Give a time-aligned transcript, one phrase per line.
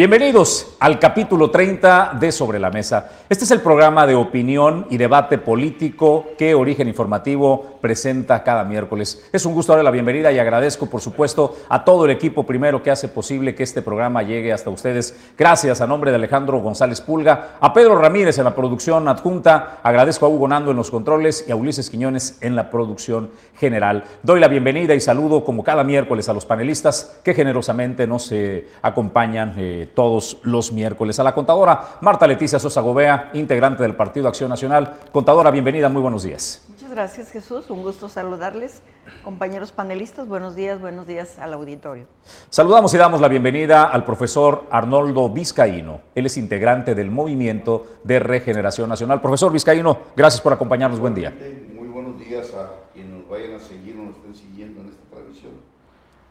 [0.00, 3.10] Bienvenidos al capítulo 30 de Sobre la Mesa.
[3.28, 9.28] Este es el programa de opinión y debate político que Origen Informativo presenta cada miércoles.
[9.30, 12.82] Es un gusto darle la bienvenida y agradezco, por supuesto, a todo el equipo primero
[12.82, 15.14] que hace posible que este programa llegue hasta ustedes.
[15.36, 20.24] Gracias a nombre de Alejandro González Pulga, a Pedro Ramírez en la producción adjunta, agradezco
[20.24, 24.04] a Hugo Nando en los controles y a Ulises Quiñones en la producción general.
[24.22, 28.66] Doy la bienvenida y saludo como cada miércoles a los panelistas que generosamente nos eh,
[28.80, 29.54] acompañan.
[29.58, 31.18] Eh, todos los miércoles.
[31.20, 34.96] A la contadora Marta Leticia Sosa Gobea, integrante del Partido Acción Nacional.
[35.12, 36.64] Contadora, bienvenida, muy buenos días.
[36.68, 38.82] Muchas gracias Jesús, un gusto saludarles.
[39.24, 42.06] Compañeros panelistas, buenos días, buenos días al auditorio.
[42.48, 46.00] Saludamos y damos la bienvenida al profesor Arnoldo Vizcaíno.
[46.14, 49.20] Él es integrante del Movimiento de Regeneración Nacional.
[49.20, 51.00] Profesor Vizcaíno, gracias por acompañarnos.
[51.00, 51.34] Buen día.
[51.74, 55.02] Muy buenos días a quienes nos vayan a seguir o nos estén siguiendo en esta
[55.10, 55.52] transmisión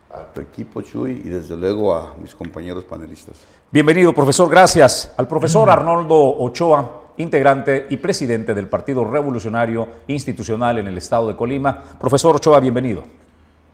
[0.10, 3.36] a tu equipo Chuy y desde luego a mis compañeros panelistas.
[3.72, 4.50] Bienvenido, profesor.
[4.50, 5.14] Gracias.
[5.18, 11.36] Al profesor Arnoldo Ochoa, integrante y presidente del Partido Revolucionario Institucional en el estado de
[11.36, 11.84] Colima.
[12.00, 13.04] Profesor Ochoa, bienvenido.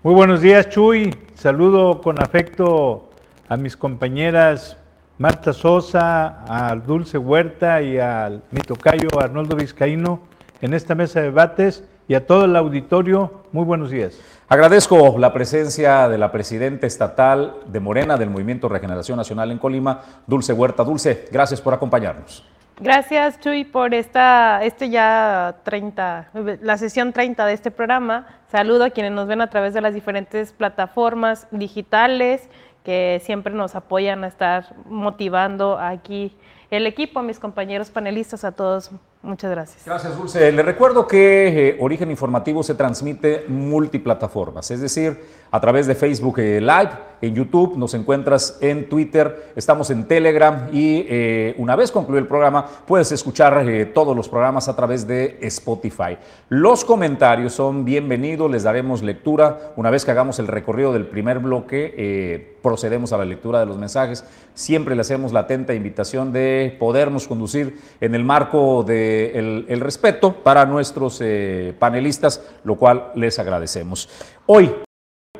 [0.03, 1.16] Muy buenos días, Chuy.
[1.35, 3.09] Saludo con afecto
[3.47, 4.77] a mis compañeras
[5.17, 10.19] Marta Sosa, a Dulce Huerta y al mi tocayo Arnoldo Vizcaíno
[10.61, 13.31] en esta mesa de debates y a todo el auditorio.
[13.52, 14.19] Muy buenos días.
[14.47, 20.01] Agradezco la presencia de la presidenta estatal de Morena del Movimiento Regeneración Nacional en Colima,
[20.27, 20.83] Dulce Huerta.
[20.83, 22.45] Dulce, gracias por acompañarnos.
[22.79, 26.29] Gracias, Chuy, por esta, este ya 30,
[26.61, 28.27] la sesión 30 de este programa.
[28.51, 32.47] Saludo a quienes nos ven a través de las diferentes plataformas digitales
[32.83, 36.38] que siempre nos apoyan a estar motivando aquí
[36.69, 38.91] el equipo, a mis compañeros panelistas, a todos
[39.25, 39.83] Muchas gracias.
[39.83, 40.51] Gracias, Dulce.
[40.51, 46.37] Le recuerdo que eh, Origen Informativo se transmite multiplataformas, es decir, a través de Facebook
[46.39, 51.91] eh, Live, en YouTube, nos encuentras en Twitter, estamos en Telegram y eh, una vez
[51.91, 56.17] concluido el programa puedes escuchar todos los programas a través de Spotify.
[56.50, 59.71] Los comentarios son bienvenidos, les daremos lectura.
[59.75, 63.77] Una vez que hagamos el recorrido del primer bloque, procedemos a la lectura de los
[63.77, 64.25] mensajes.
[64.53, 70.33] Siempre le hacemos la atenta invitación de podernos conducir en el marco de el, respeto
[70.33, 74.09] para nuestros eh, panelistas, lo cual les agradecemos.
[74.45, 74.71] Hoy,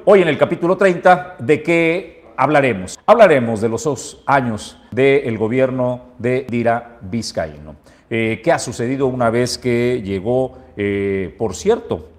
[0.06, 3.00] hoy en el capítulo 30, ¿de qué hablaremos?
[3.06, 7.76] Hablaremos de los dos años del gobierno de Dira Vizcaíno.
[8.10, 12.10] Eh, ¿Qué ha sucedido una vez que llegó, eh, por cierto,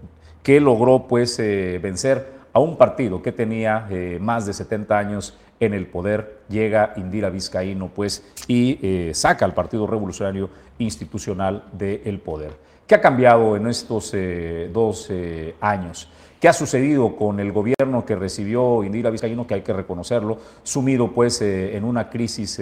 [0.42, 3.88] que logró pues vencer a un partido que tenía
[4.20, 9.88] más de 70 años en el poder, llega Indira Vizcaíno pues y saca al Partido
[9.88, 12.66] Revolucionario institucional del poder.
[12.86, 16.08] ¿Qué ha cambiado en estos eh, dos eh, años?
[16.38, 21.10] ¿Qué ha sucedido con el gobierno que recibió Indira Vizcaíno, que hay que reconocerlo, sumido
[21.10, 22.60] pues eh, en una crisis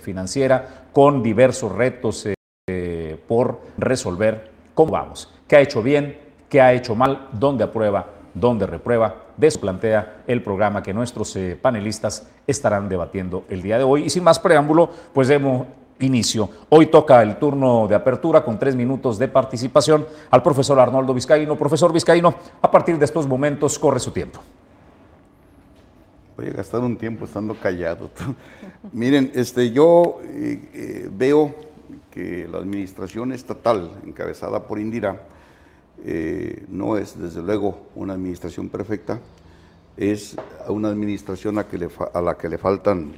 [0.00, 2.26] financiera con diversos retos
[3.26, 4.50] por resolver?
[4.72, 5.34] ¿Cómo vamos?
[5.46, 6.18] ¿Qué ha hecho bien?
[6.48, 7.28] ¿Qué ha hecho mal?
[7.32, 8.06] ¿Dónde aprueba?
[8.32, 9.24] ¿Dónde reprueba?
[9.36, 14.04] De eso plantea el programa que nuestros panelistas estarán debatiendo el día de hoy.
[14.04, 15.66] Y sin más preámbulo, pues demos
[16.00, 16.48] inicio.
[16.68, 21.56] Hoy toca el turno de apertura con tres minutos de participación al profesor Arnoldo Vizcaíno.
[21.56, 24.40] Profesor Vizcaíno, a partir de estos momentos corre su tiempo.
[26.36, 28.10] Voy a gastar un tiempo estando callado.
[28.92, 31.54] Miren, este, yo eh, eh, veo
[32.10, 35.22] que la administración estatal encabezada por Indira
[36.04, 39.18] eh, no es desde luego una administración perfecta,
[39.96, 40.36] es
[40.68, 41.66] una administración a,
[42.12, 43.14] a la que le faltan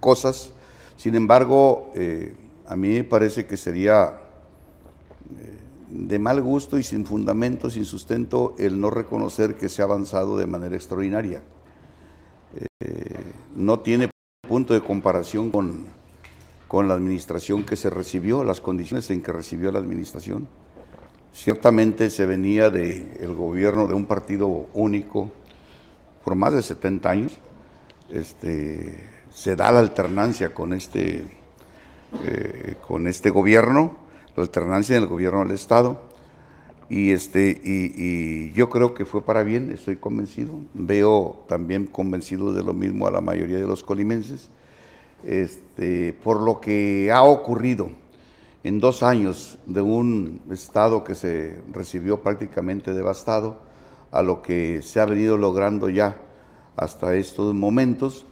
[0.00, 0.50] cosas,
[0.96, 2.34] sin embargo, eh,
[2.66, 4.18] a mí me parece que sería
[5.38, 5.58] eh,
[5.88, 10.36] de mal gusto y sin fundamento, sin sustento, el no reconocer que se ha avanzado
[10.36, 11.42] de manera extraordinaria.
[12.80, 14.10] Eh, no tiene
[14.48, 15.86] punto de comparación con,
[16.68, 20.48] con la administración que se recibió, las condiciones en que recibió la administración.
[21.32, 25.30] Ciertamente se venía del gobierno de un partido único
[26.24, 27.32] por más de 70 años.
[28.08, 31.26] Este, se da la alternancia con este,
[32.24, 33.94] eh, con este gobierno,
[34.34, 36.00] la alternancia en el gobierno del Estado.
[36.88, 40.54] Y, este, y, yo creo que fue para bien, estoy convencido.
[40.72, 44.48] Veo también convencido de lo mismo a la mayoría de los colimenses,
[45.22, 47.90] este, por lo que ha ocurrido
[48.64, 53.60] en dos años de un Estado que se recibió prácticamente devastado
[54.12, 56.16] a lo que se ha venido logrando ya
[56.74, 58.24] hasta estos momentos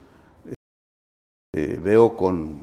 [1.56, 2.58] eh, veo con,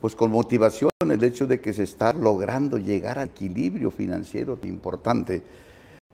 [0.00, 5.42] pues con motivación el hecho de que se está logrando llegar al equilibrio financiero importante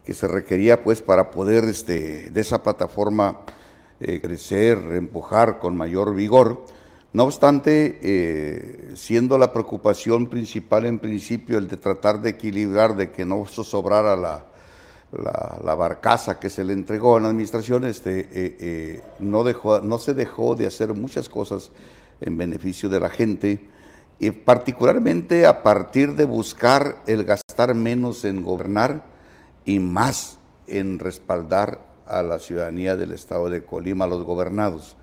[0.04, 3.40] que se requería pues para poder este, de esa plataforma
[4.00, 6.66] eh, crecer, empujar con mayor vigor,
[7.14, 13.10] No obstante, eh, siendo la preocupación principal en principio el de tratar de equilibrar, de
[13.10, 14.44] que no sobrara la,
[15.12, 19.98] la, barcaza que se le entregó a la administración, este, eh, eh, no, dejó, no
[19.98, 21.70] se dejó de hacer muchas cosas
[22.20, 23.68] en beneficio de la gente,
[24.18, 29.04] y particularmente a partir de buscar el gastar menos en gobernar
[29.64, 34.96] y más en respaldar a la ciudadanía del estado de Colima, a los gobernados.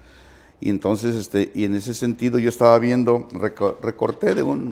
[0.59, 3.27] Y entonces, este, y en ese sentido yo estaba viendo,
[3.81, 4.69] recorté de un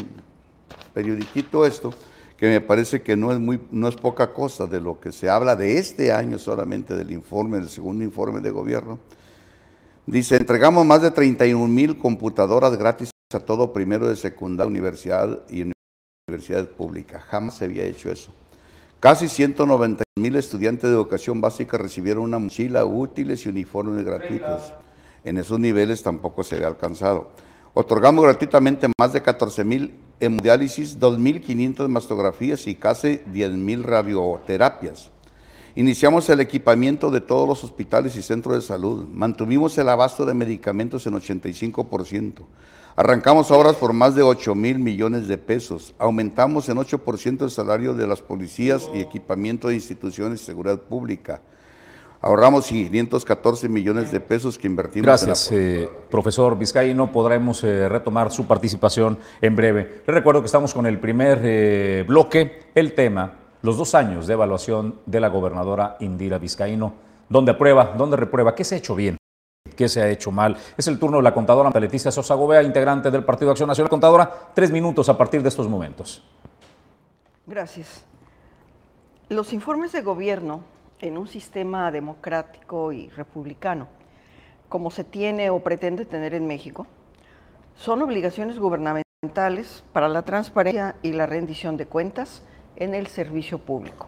[0.94, 1.94] periodiquito esto,
[2.38, 5.30] que me parece que no es, muy, no es poca cosa de lo que se
[5.30, 9.00] habla de este año solamente del informe, del segundo informe de gobierno.
[10.06, 15.72] Dice, entregamos más de 31 mil computadoras gratis a todo primero de secundaria, universidad y
[16.28, 17.20] universidad pública.
[17.20, 18.34] Jamás se había hecho eso.
[19.00, 24.74] Casi 190 mil estudiantes de educación básica recibieron una mochila, útiles y uniformes gratuitos.
[25.24, 27.32] En esos niveles tampoco se había alcanzado.
[27.74, 35.12] Otorgamos gratuitamente más de 14 mil hemodiálisis, 2.500 mastografías y casi 10.000 radioterapias.
[35.76, 39.08] Iniciamos el equipamiento de todos los hospitales y centros de salud.
[39.12, 42.46] Mantuvimos el abasto de medicamentos en 85%.
[42.96, 45.96] Arrancamos obras por más de 8 mil millones de pesos.
[45.98, 51.42] Aumentamos en 8% el salario de las policías y equipamiento de instituciones de seguridad pública.
[52.26, 55.06] Ahorramos 514 millones de pesos que invertimos.
[55.06, 57.12] Gracias, eh, profesor Vizcaíno.
[57.12, 60.04] Podremos eh, retomar su participación en breve.
[60.08, 64.36] Les recuerdo que estamos con el primer eh, bloque, el tema, los dos años de
[64.36, 66.94] evaluación de la gobernadora Indira Vizcaíno.
[67.28, 67.94] ¿Dónde aprueba?
[67.98, 68.56] ¿Dónde reprueba?
[68.56, 69.18] ¿Qué se ha hecho bien?
[69.76, 70.56] ¿Qué se ha hecho mal?
[70.78, 73.90] Es el turno de la contadora Leticia Sosa Gobea, integrante del Partido Acción Nacional.
[73.90, 76.24] Contadora, tres minutos a partir de estos momentos.
[77.46, 78.06] Gracias.
[79.28, 80.72] Los informes de gobierno
[81.04, 83.90] en un sistema democrático y republicano,
[84.70, 86.88] como se tiene o pretende tener en México,
[87.76, 92.42] son obligaciones gubernamentales para la transparencia y la rendición de cuentas
[92.78, 94.08] en el servicio público.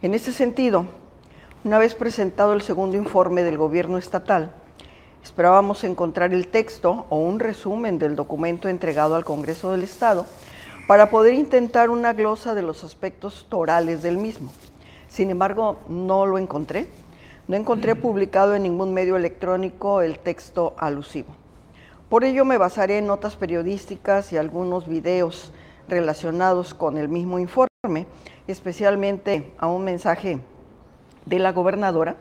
[0.00, 0.86] En ese sentido,
[1.62, 4.54] una vez presentado el segundo informe del gobierno estatal,
[5.22, 10.24] esperábamos encontrar el texto o un resumen del documento entregado al Congreso del Estado
[10.86, 14.50] para poder intentar una glosa de los aspectos torales del mismo.
[15.18, 16.86] Sin embargo, no lo encontré.
[17.48, 21.34] No encontré publicado en ningún medio electrónico el texto alusivo.
[22.08, 25.52] Por ello me basaré en notas periodísticas y algunos videos
[25.88, 28.06] relacionados con el mismo informe,
[28.46, 30.38] especialmente a un mensaje
[31.26, 32.14] de la gobernadora,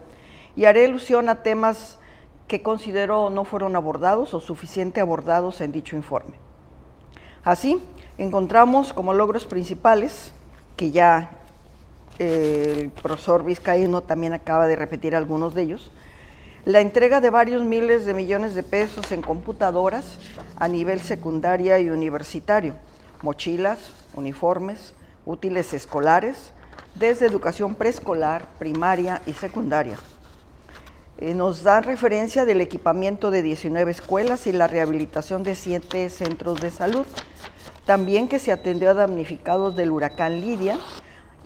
[0.56, 2.00] y haré alusión a temas
[2.48, 6.34] que considero no fueron abordados o suficiente abordados en dicho informe.
[7.44, 7.80] Así,
[8.18, 10.34] encontramos como logros principales,
[10.76, 11.44] que ya
[12.20, 15.92] el profesor Vizcaíno también acaba de repetir algunos de ellos,
[16.66, 20.06] la entrega de varios miles de millones de pesos en computadoras
[20.58, 22.76] a nivel secundaria y universitario,
[23.22, 23.80] mochilas,
[24.16, 24.94] uniformes,
[25.26, 26.52] útiles escolares,
[26.96, 29.98] desde educación preescolar, primaria y secundaria.
[31.20, 36.60] Eh, nos da referencia del equipamiento de 19 escuelas y la rehabilitación de 7 centros
[36.60, 37.06] de salud.
[37.86, 40.78] También que se atendió a damnificados del huracán Lidia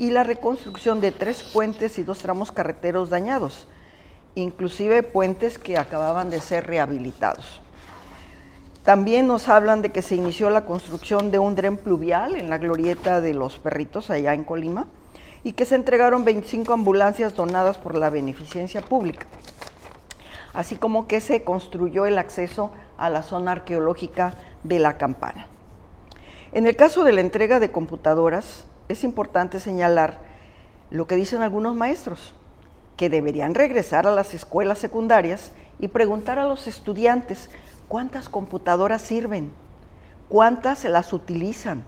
[0.01, 3.68] y la reconstrucción de tres puentes y dos tramos carreteros dañados,
[4.33, 7.62] inclusive puentes que acababan de ser rehabilitados.
[8.81, 12.57] También nos hablan de que se inició la construcción de un dren pluvial en la
[12.57, 14.87] glorieta de los perritos allá en Colima
[15.44, 19.28] y que se entregaron 25 ambulancias donadas por la beneficencia pública,
[20.52, 24.33] así como que se construyó el acceso a la zona arqueológica
[24.64, 25.45] de la campana.
[26.54, 30.19] En el caso de la entrega de computadoras, es importante señalar
[30.90, 32.33] lo que dicen algunos maestros,
[32.98, 37.50] que deberían regresar a las escuelas secundarias y preguntar a los estudiantes
[37.88, 39.52] cuántas computadoras sirven,
[40.30, 41.83] cuántas se las utilizan,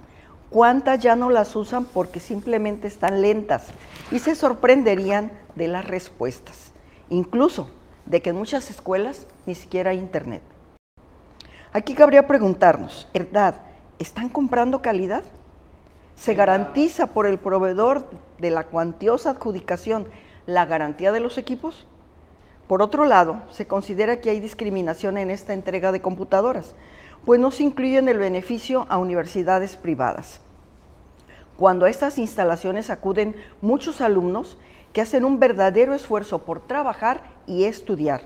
[0.50, 3.68] cuántas ya no las usan porque simplemente están lentas
[4.12, 6.72] y se sorprenderían de las respuestas,
[7.10, 7.70] incluso
[8.06, 10.42] de que en muchas escuelas ni siquiera hay internet.
[11.72, 13.56] Aquí cabría preguntarnos, ¿verdad?
[14.00, 15.24] ¿Están comprando calidad?
[16.16, 20.08] Se garantiza por el proveedor de la cuantiosa adjudicación
[20.46, 21.88] la garantía de los equipos.
[22.68, 26.76] Por otro lado, se considera que hay discriminación en esta entrega de computadoras,
[27.26, 30.42] pues no se incluye en el beneficio a universidades privadas.
[31.58, 34.58] Cuando a estas instalaciones acuden muchos alumnos
[34.94, 38.22] que hacen un verdadero esfuerzo por trabajar y estudiar,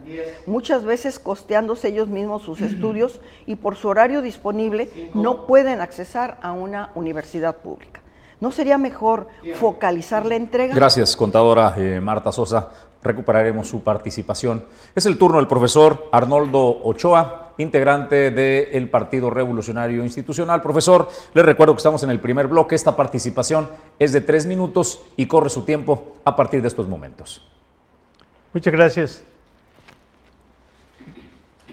[0.46, 6.38] muchas veces costeándose ellos mismos sus estudios y por su horario disponible no pueden accesar
[6.42, 8.02] a una universidad pública.
[8.40, 10.76] ¿No sería mejor focalizar la entrega?
[10.76, 12.70] Gracias, contadora eh, Marta Sosa.
[13.02, 14.66] Recuperaremos su participación.
[14.94, 20.62] Es el turno del profesor Arnoldo Ochoa, integrante del Partido Revolucionario Institucional.
[20.62, 22.76] Profesor, les recuerdo que estamos en el primer bloque.
[22.76, 27.48] Esta participación es de tres minutos y corre su tiempo a partir de estos momentos.
[28.54, 29.24] Muchas gracias.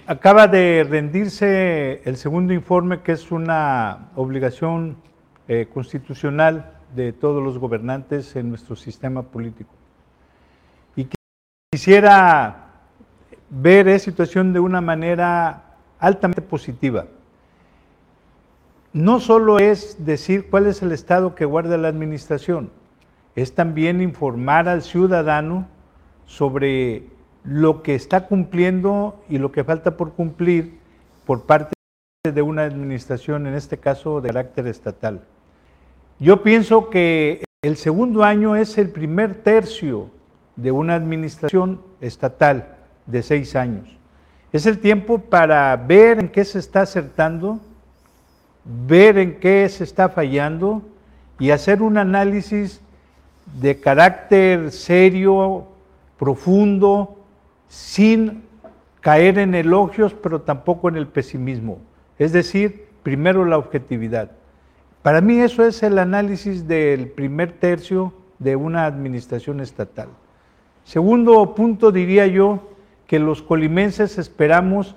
[0.07, 4.97] Acaba de rendirse el segundo informe, que es una obligación
[5.49, 9.71] eh, constitucional de todos los gobernantes en nuestro sistema político.
[10.95, 11.09] Y
[11.73, 12.69] quisiera
[13.49, 15.64] ver esa situación de una manera
[16.07, 17.07] altamente positiva.
[18.93, 22.71] No solo es decir cuál es el estado que guarda la administración,
[23.35, 25.67] es también informar al ciudadano
[26.27, 27.05] sobre
[27.43, 30.79] lo que está cumpliendo y lo que falta por cumplir
[31.27, 31.75] por parte
[32.25, 35.23] de una administración, en este caso de carácter estatal.
[36.21, 40.11] Yo pienso que el segundo año es el primer tercio
[40.57, 43.99] de una administración estatal de seis años.
[44.55, 47.59] Es el tiempo para ver en qué se está acertando,
[48.65, 50.81] ver en qué se está fallando
[51.41, 52.81] y hacer un análisis
[53.61, 55.67] de carácter serio,
[56.17, 57.19] profundo,
[57.67, 58.45] sin
[59.01, 61.81] caer en elogios, pero tampoco en el pesimismo.
[62.17, 64.31] Es decir, primero la objetividad.
[65.03, 70.11] Para mí eso es el análisis del primer tercio de una administración estatal.
[70.85, 72.71] Segundo punto diría yo
[73.07, 74.97] que los colimenses esperamos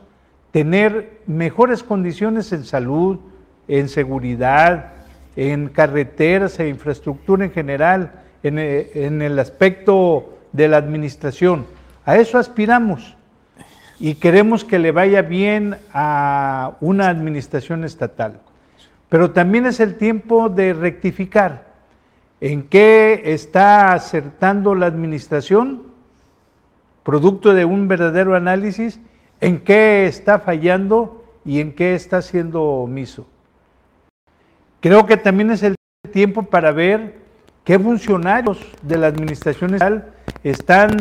[0.52, 3.20] tener mejores condiciones en salud,
[3.68, 4.94] en seguridad,
[5.36, 11.66] en carreteras e infraestructura en general, en, en el aspecto de la administración.
[12.06, 13.18] A eso aspiramos
[14.00, 18.40] y queremos que le vaya bien a una administración estatal.
[19.10, 21.68] Pero también es el tiempo de rectificar
[22.40, 25.84] en qué está acertando la administración,
[27.08, 29.00] producto de un verdadero análisis,
[29.40, 33.26] en qué está fallando y en qué está siendo omiso.
[34.82, 35.76] Creo que también es el
[36.12, 37.16] tiempo para ver
[37.64, 40.12] qué funcionarios de la administración estatal
[40.44, 40.98] están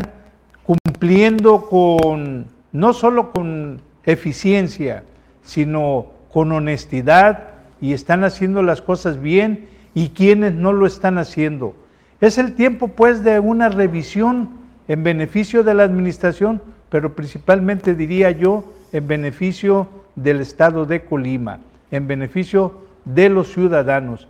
[0.63, 5.03] cumpliendo con, no solo con eficiencia,
[5.43, 7.49] sino con honestidad
[7.81, 11.75] y están haciendo las cosas bien y quienes no lo están haciendo.
[12.21, 14.56] Es el tiempo pues de una revisión
[14.89, 21.61] en beneficio de la administración, pero principalmente diría yo en beneficio del Estado de Colima,
[21.91, 24.29] en beneficio de los ciudadanos.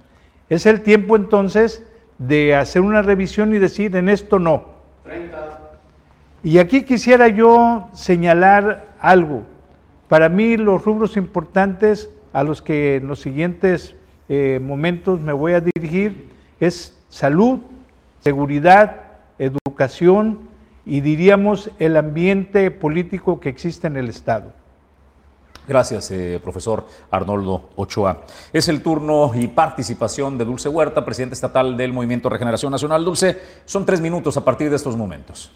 [0.49, 1.85] Es el tiempo entonces
[2.19, 4.65] de hacer una revisión y decir en esto no.
[5.05, 5.61] 30.
[6.43, 9.43] Y aquí quisiera yo señalar algo.
[10.09, 13.95] Para mí los rubros importantes a los que en los siguientes
[14.29, 17.61] eh, momentos me voy a dirigir es salud,
[18.21, 19.06] seguridad,
[19.77, 20.49] educación
[20.87, 24.53] y diríamos el ambiente político que existe en el Estado.
[25.69, 28.23] Gracias, eh, profesor Arnoldo Ochoa.
[28.55, 33.05] Es el turno y participación de Dulce Huerta, presidente estatal del Movimiento Regeneración Nacional.
[33.05, 35.53] Dulce, son tres minutos a partir de estos momentos.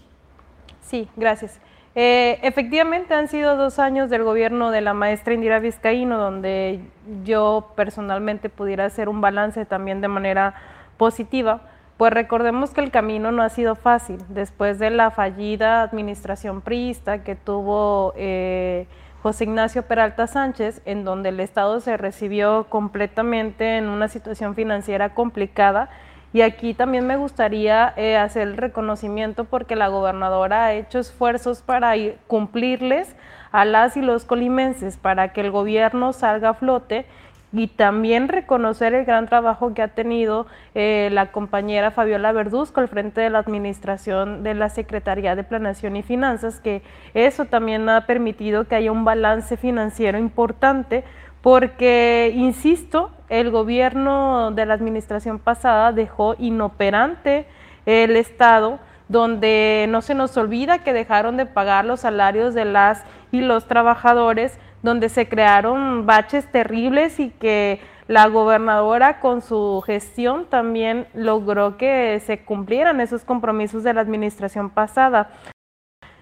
[0.83, 1.59] Sí, gracias.
[1.95, 6.81] Eh, efectivamente han sido dos años del gobierno de la maestra Indira Vizcaíno, donde
[7.25, 10.55] yo personalmente pudiera hacer un balance también de manera
[10.99, 11.70] positiva,
[12.01, 14.17] pues recordemos que el camino no ha sido fácil.
[14.31, 18.87] Después de la fallida administración priista que tuvo eh,
[19.23, 25.13] José Ignacio Peralta Sánchez, en donde el Estado se recibió completamente en una situación financiera
[25.13, 25.91] complicada,
[26.33, 31.61] y aquí también me gustaría eh, hacer el reconocimiento porque la gobernadora ha hecho esfuerzos
[31.61, 31.93] para
[32.27, 33.15] cumplirles
[33.53, 37.05] a las y los colimenses para que el gobierno salga a flote
[37.53, 42.89] y también reconocer el gran trabajo que ha tenido eh, la compañera Fabiola Verduzco al
[42.89, 46.83] frente de la administración de la Secretaría de Planeación y Finanzas, que
[47.15, 51.05] eso también ha permitido que haya un balance financiero importante
[51.43, 57.47] porque, insisto, el gobierno de la administración pasada dejó inoperante
[57.87, 58.79] el Estado,
[59.09, 63.03] donde no se nos olvida que dejaron de pagar los salarios de las
[63.33, 70.47] y los trabajadores, donde se crearon baches terribles y que la gobernadora con su gestión
[70.47, 75.31] también logró que se cumplieran esos compromisos de la administración pasada.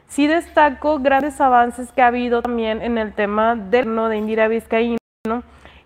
[0.06, 4.48] Sí destaco grandes avances que ha habido también en el tema del no de Indira
[4.48, 4.98] Vizcaíno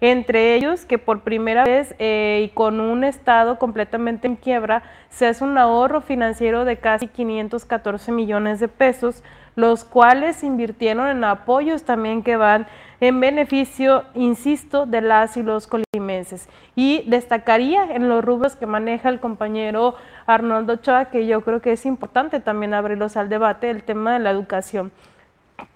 [0.02, 5.26] entre ellos que por primera vez eh, y con un estado completamente en quiebra se
[5.26, 9.22] hace un ahorro financiero de casi 514 millones de pesos,
[9.54, 12.66] los cuales invirtieron en apoyos también que van
[13.00, 16.49] en beneficio, insisto, de las y los colimenses.
[16.76, 21.73] Y destacaría en los rubros que maneja el compañero Arnoldo Ochoa, que yo creo que
[21.73, 24.92] es importante también abrirlos al debate, el tema de la educación.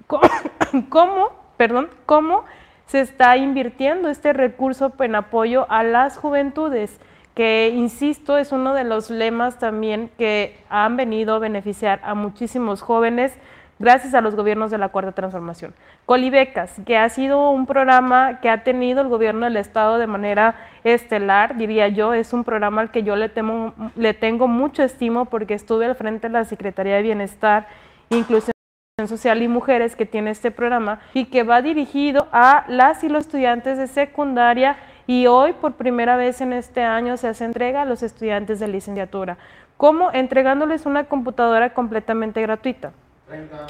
[0.88, 1.46] ¿Cómo?
[1.56, 2.44] perdón, cómo
[2.86, 7.00] se está invirtiendo este recurso en apoyo a las juventudes,
[7.34, 12.80] que, insisto, es uno de los lemas también que han venido a beneficiar a muchísimos
[12.80, 13.32] jóvenes
[13.78, 15.74] gracias a los gobiernos de la Cuarta Transformación.
[16.06, 20.54] Colibecas, que ha sido un programa que ha tenido el gobierno del Estado de manera
[20.84, 25.26] estelar, diría yo, es un programa al que yo le, temo, le tengo mucho estimo
[25.26, 27.66] porque estuve al frente de la Secretaría de Bienestar,
[28.10, 28.52] Inclusión
[29.06, 33.26] Social y Mujeres que tiene este programa y que va dirigido a las y los
[33.26, 37.84] estudiantes de secundaria y hoy por primera vez en este año se hace entrega a
[37.84, 39.36] los estudiantes de licenciatura.
[39.76, 40.10] ¿Cómo?
[40.12, 42.92] Entregándoles una computadora completamente gratuita.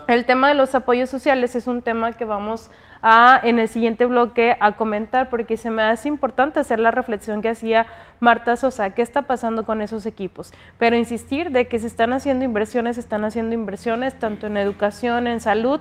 [0.07, 2.71] El tema de los apoyos sociales es un tema que vamos
[3.01, 7.41] a en el siguiente bloque a comentar porque se me hace importante hacer la reflexión
[7.41, 7.87] que hacía
[8.21, 12.45] Marta Sosa, qué está pasando con esos equipos, pero insistir de que se están haciendo
[12.45, 15.81] inversiones, se están haciendo inversiones tanto en educación, en salud,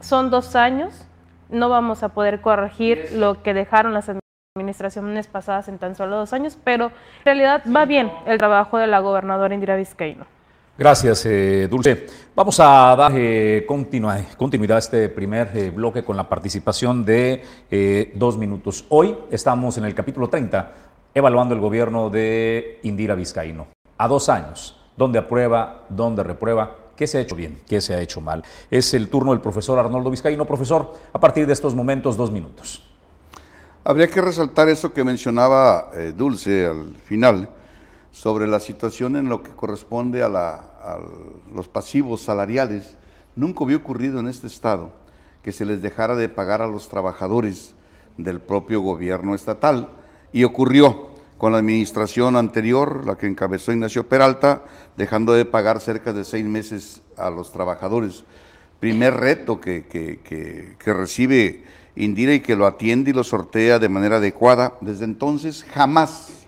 [0.00, 1.08] son dos años,
[1.48, 4.10] no vamos a poder corregir lo que dejaron las
[4.56, 8.88] administraciones pasadas en tan solo dos años, pero en realidad va bien el trabajo de
[8.88, 10.35] la gobernadora Indira Vizcaíno.
[10.78, 12.06] Gracias, eh, Dulce.
[12.34, 18.36] Vamos a dar eh, continuidad a este primer eh, bloque con la participación de dos
[18.36, 18.84] minutos.
[18.90, 20.72] Hoy estamos en el capítulo 30,
[21.14, 23.68] evaluando el gobierno de Indira Vizcaíno.
[23.96, 28.02] A dos años, dónde aprueba, dónde reprueba, qué se ha hecho bien, qué se ha
[28.02, 28.44] hecho mal.
[28.70, 30.44] Es el turno del profesor Arnoldo Vizcaíno.
[30.44, 32.86] Profesor, a partir de estos momentos, dos minutos.
[33.82, 37.48] Habría que resaltar eso que mencionaba Dulce al final
[38.16, 40.98] sobre la situación en lo que corresponde a,
[41.54, 42.96] los pasivos salariales.
[43.34, 44.92] Nunca había ocurrido en este estado
[45.42, 47.74] que se les dejara de pagar a los trabajadores
[48.16, 49.90] del propio gobierno estatal
[50.32, 54.64] y ocurrió con la administración anterior, la que encabezó Ignacio Peralta,
[54.96, 58.24] dejando de pagar cerca de seis meses a los trabajadores.
[58.80, 61.64] Primer reto que, que recibe
[61.96, 64.74] Indira y que lo atiende y lo sortea de manera adecuada.
[64.80, 66.45] Desde entonces jamás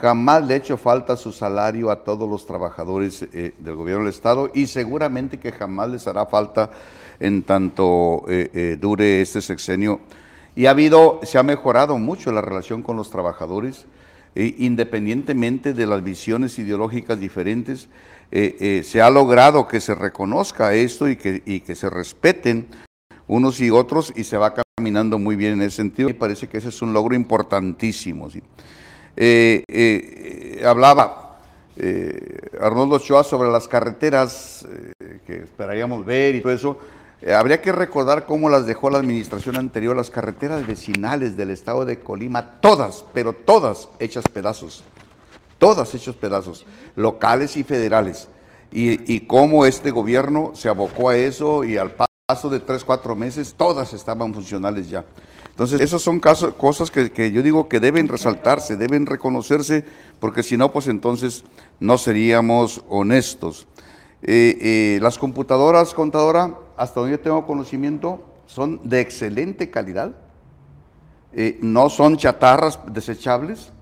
[0.00, 4.12] Jamás le ha hecho falta su salario a todos los trabajadores eh, del gobierno del
[4.12, 6.70] Estado y seguramente que jamás les hará falta
[7.20, 10.00] en tanto eh, eh, dure este sexenio.
[10.56, 13.86] Y ha habido, se ha mejorado mucho la relación con los trabajadores,
[14.34, 17.88] independientemente de las visiones ideológicas diferentes,
[18.30, 22.66] se ha logrado que se reconozca esto y que, y que se respeten
[23.26, 26.10] unos y otros y se va caminando muy bien en ese sentido.
[26.10, 28.28] Y parece que ese es un logro importantísimo.
[29.16, 31.38] Eh, eh, hablaba
[31.76, 34.66] eh, Arnoldo Ochoa sobre las carreteras
[35.26, 36.78] que esperaríamos ver y todo eso.
[37.34, 42.00] habría que recordar cómo las dejó la administración anterior, las carreteras vecinales del estado de
[42.00, 44.82] Colima, todas, pero todas hechas pedazos,
[45.58, 48.28] todas hechas pedazos, locales y federales.
[48.74, 53.14] Y, y cómo este gobierno se abocó a eso y al paso de tres, cuatro
[53.14, 55.04] meses, todas estaban funcionales ya.
[55.62, 59.84] Entonces, esas son casos, cosas que, yo digo que deben resaltarse, deben reconocerse,
[60.18, 61.44] porque si no, pues entonces
[61.78, 63.68] no seríamos honestos.
[64.22, 70.16] Eh, eh, las computadoras, contadora, hasta donde yo tengo conocimiento, son de excelente calidad.
[71.32, 73.72] Eh, no son chatarras desechables,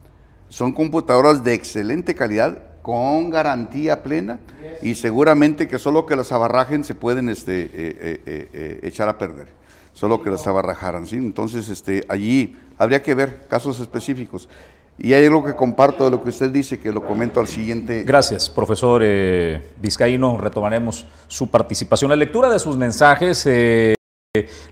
[0.50, 4.38] son computadoras de excelente calidad, con garantía plena,
[4.82, 9.59] y seguramente que solo que las abarrajen se pueden este, echar a perder
[9.92, 11.16] solo que las abarrajaran, ¿sí?
[11.16, 14.48] Entonces, este, allí habría que ver casos específicos.
[15.02, 18.02] Y hay algo que comparto de lo que usted dice, que lo comento al siguiente.
[18.04, 20.36] Gracias, profesor eh, Vizcaíno.
[20.36, 22.10] Retomaremos su participación.
[22.10, 23.94] La lectura de sus mensajes eh,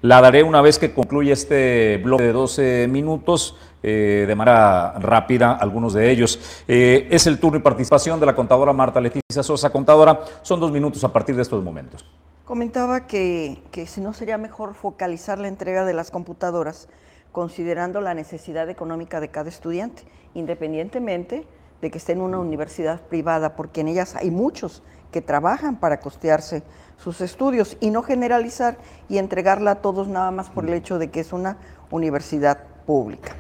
[0.03, 3.57] la daré una vez que concluya este bloque de 12 minutos.
[3.81, 6.65] Eh, de manera rápida algunos de ellos.
[6.67, 9.71] es el turno y participación de la contadora Marta Leticia Sosa.
[9.71, 12.05] Contadora, son dos minutos a partir de estos momentos.
[12.49, 16.89] Comentaba que, si no sería mejor focalizar la entrega de las computadoras
[17.31, 21.47] considerando la necesidad económica de cada estudiante, independientemente
[21.83, 24.83] de que esté en una universidad privada, porque en ellas hay muchos
[25.13, 26.63] que trabajan para costearse
[26.97, 28.79] sus estudios y no generalizar
[29.11, 31.59] y entregarla a todos nada más por el hecho de que es una
[31.91, 33.33] universidad pública.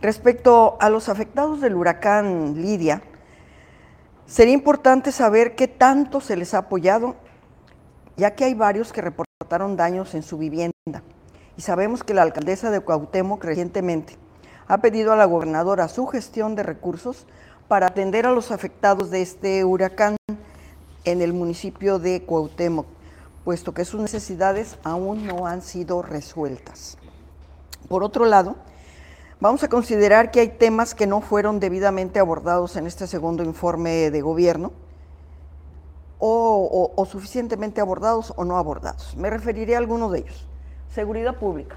[0.00, 3.02] Respecto a los afectados del huracán Lidia,
[4.24, 7.16] sería importante saber qué tanto se les ha apoyado
[8.16, 10.72] ya que hay varios que reportaron daños en su vivienda.
[11.56, 14.16] Y sabemos que la alcaldesa de Cuauhtémoc recientemente
[14.68, 17.26] ha pedido a la gobernadora su gestión de recursos
[17.68, 20.16] para atender a los afectados de este huracán
[21.04, 22.86] en el municipio de Cuauhtémoc,
[23.44, 26.96] puesto que sus necesidades aún no han sido resueltas.
[27.88, 28.56] Por otro lado,
[29.40, 34.10] vamos a considerar que hay temas que no fueron debidamente abordados en este segundo informe
[34.10, 34.72] de gobierno,
[36.24, 39.16] o, suficientemente abordados o no abordados.
[39.16, 40.46] Me referiré a algunos de ellos.
[40.94, 41.76] Seguridad pública.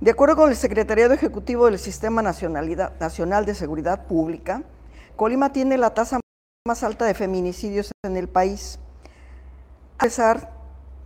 [0.00, 4.64] De acuerdo con el Secretariado Ejecutivo del Sistema Nacional de Seguridad Pública,
[5.14, 6.18] Colima tiene la tasa
[6.66, 8.80] más alta de feminicidios en el país,
[9.98, 10.52] a pesar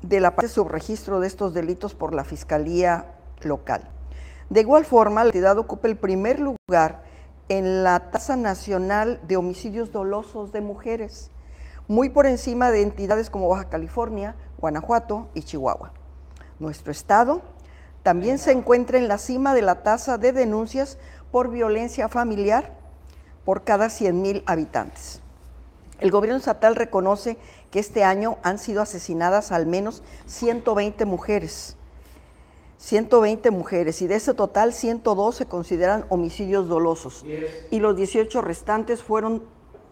[0.00, 3.88] de la subregistro de estos delitos por la Fiscalía local.
[4.48, 7.05] De igual forma, la entidad ocupa el primer lugar
[7.48, 11.31] en la tasa nacional de homicidios dolosos de mujeres,
[11.92, 15.92] muy por encima de entidades como Baja California, Guanajuato y Chihuahua.
[16.59, 17.42] Nuestro estado
[18.02, 20.96] también se encuentra en la cima de la tasa de denuncias
[21.31, 22.72] por violencia familiar
[23.44, 25.20] por cada 100.000 habitantes.
[26.00, 27.37] El gobierno estatal reconoce
[27.70, 31.76] que este año han sido asesinadas al menos 120 mujeres,
[32.78, 37.22] 120 mujeres y de ese total 102 se consideran homicidios dolosos
[37.70, 39.42] y los 18 restantes fueron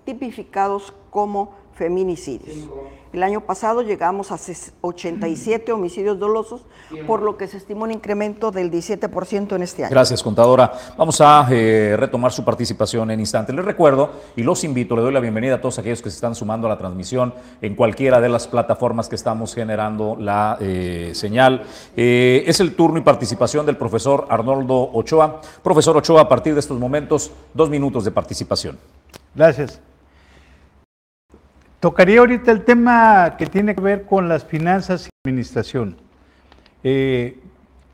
[0.06, 2.68] tipificados como feminicidios.
[3.10, 4.38] El año pasado llegamos a
[4.82, 6.60] 87 homicidios dolosos,
[7.06, 9.90] por lo que se estima un incremento del 17% en este año.
[9.90, 10.72] Gracias, contadora.
[10.98, 13.54] Vamos a eh, retomar su participación en instante.
[13.54, 16.34] Les recuerdo y los invito, le doy la bienvenida a todos aquellos que se están
[16.34, 21.62] sumando a la transmisión en cualquiera de las plataformas que estamos generando la eh, señal.
[21.96, 25.40] Eh, es el turno y participación del profesor Arnoldo Ochoa.
[25.62, 28.78] Profesor Ochoa, a partir de estos momentos, dos minutos de participación.
[29.34, 29.80] Gracias.
[31.80, 35.96] Tocaría ahorita el tema que tiene que ver con las finanzas y administración.
[36.84, 37.38] Eh,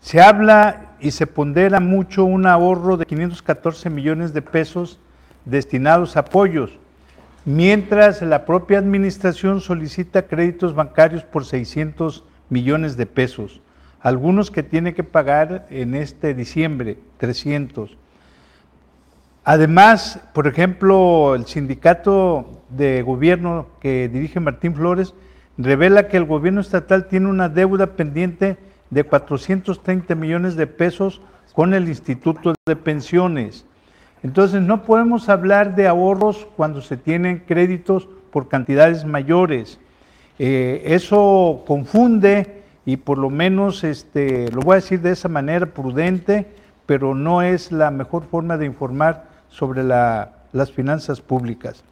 [0.01, 4.99] se habla y se pondera mucho un ahorro de 514 millones de pesos
[5.45, 6.81] destinados a apoyos,
[7.45, 13.61] mientras la propia administración solicita créditos bancarios por 600 millones de pesos,
[14.01, 17.97] algunos que tiene que pagar en este diciembre, 300.
[19.49, 25.15] Además, por ejemplo, el sindicato de gobierno que dirige Martín Flores
[25.57, 28.57] revela que el gobierno estatal tiene una deuda pendiente
[28.91, 33.65] de 430 millones de pesos con el Instituto de Pensiones.
[34.25, 39.79] Entonces, no podemos hablar de ahorros cuando se tienen créditos por cantidades mayores.
[40.41, 45.67] Eh, eso confunde y por lo menos, este, lo voy a decir de esa manera
[45.67, 46.49] prudente,
[46.85, 49.26] pero no es la mejor forma de informar
[49.57, 51.83] sobre las finanzas públicas.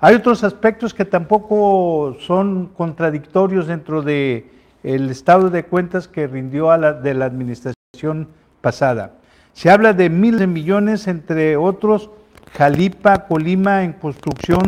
[0.00, 4.46] Hay otros aspectos que tampoco son contradictorios dentro del
[4.82, 8.28] el estado de cuentas que rindió a la, de la administración
[8.60, 9.12] pasada.
[9.52, 12.10] Se habla de miles de millones, entre otros,
[12.56, 14.62] Jalipa, Colima en construcción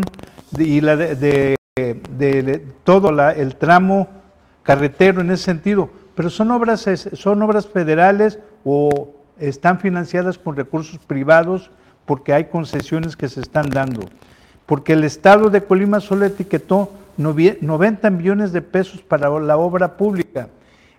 [0.59, 1.57] y la de,
[2.85, 4.09] todo el tramo
[4.63, 10.99] carretero en ese sentido, pero son obras, son obras federales o están financiadas con recursos
[10.99, 11.71] privados
[12.07, 14.03] porque hay concesiones que se están dando,
[14.67, 20.49] porque el Estado de Colima solo etiquetó 90 millones de pesos para la obra pública.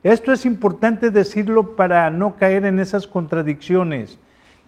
[0.04, 4.20] Esto es importante decirlo para no caer en esas contradicciones.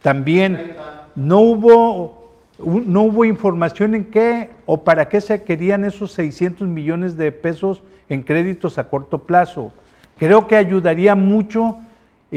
[0.02, 0.76] También
[1.16, 7.18] no hubo, no hubo información en qué o para qué se querían esos 600 millones
[7.18, 9.74] de pesos en créditos a corto plazo.
[10.18, 11.80] Creo que ayudaría mucho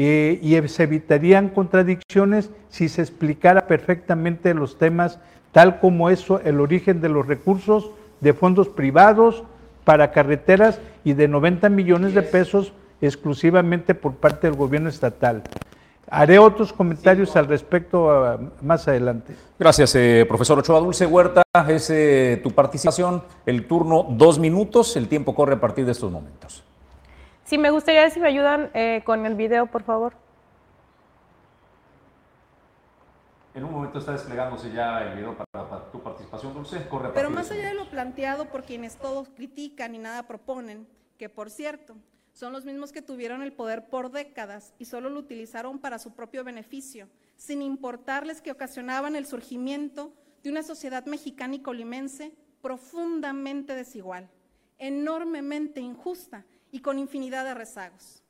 [0.01, 5.19] eh, y se evitarían contradicciones si se explicara perfectamente los temas
[5.51, 9.43] tal como eso, el origen de los recursos de fondos privados
[9.83, 15.43] para carreteras y de 90 millones de pesos exclusivamente por parte del gobierno estatal.
[16.09, 19.35] Haré otros comentarios al respecto ah, más adelante.
[19.59, 20.79] Gracias, eh, profesor Ochoa.
[20.79, 23.21] Dulce Huerta, es eh, tu participación.
[23.45, 24.95] El turno, dos minutos.
[24.95, 26.63] El tiempo corre a partir de estos momentos.
[27.49, 30.13] Sí, me gustaría si me ayudan eh, con el video, por favor.
[33.55, 36.87] En un momento está desplegándose ya el video para, tu participación, Dulce.
[36.87, 41.27] Corre Pero más allá de lo planteado por quienes todos critican y nada proponen, que
[41.27, 41.95] por cierto,
[42.33, 46.13] son los mismos que tuvieron el poder por décadas y solo lo utilizaron para su
[46.13, 52.31] propio beneficio, sin importarles que ocasionaban el surgimiento de una sociedad mexicana y colimense
[52.61, 54.29] profundamente desigual,
[54.77, 58.23] enormemente injusta y con infinidad de rezagos.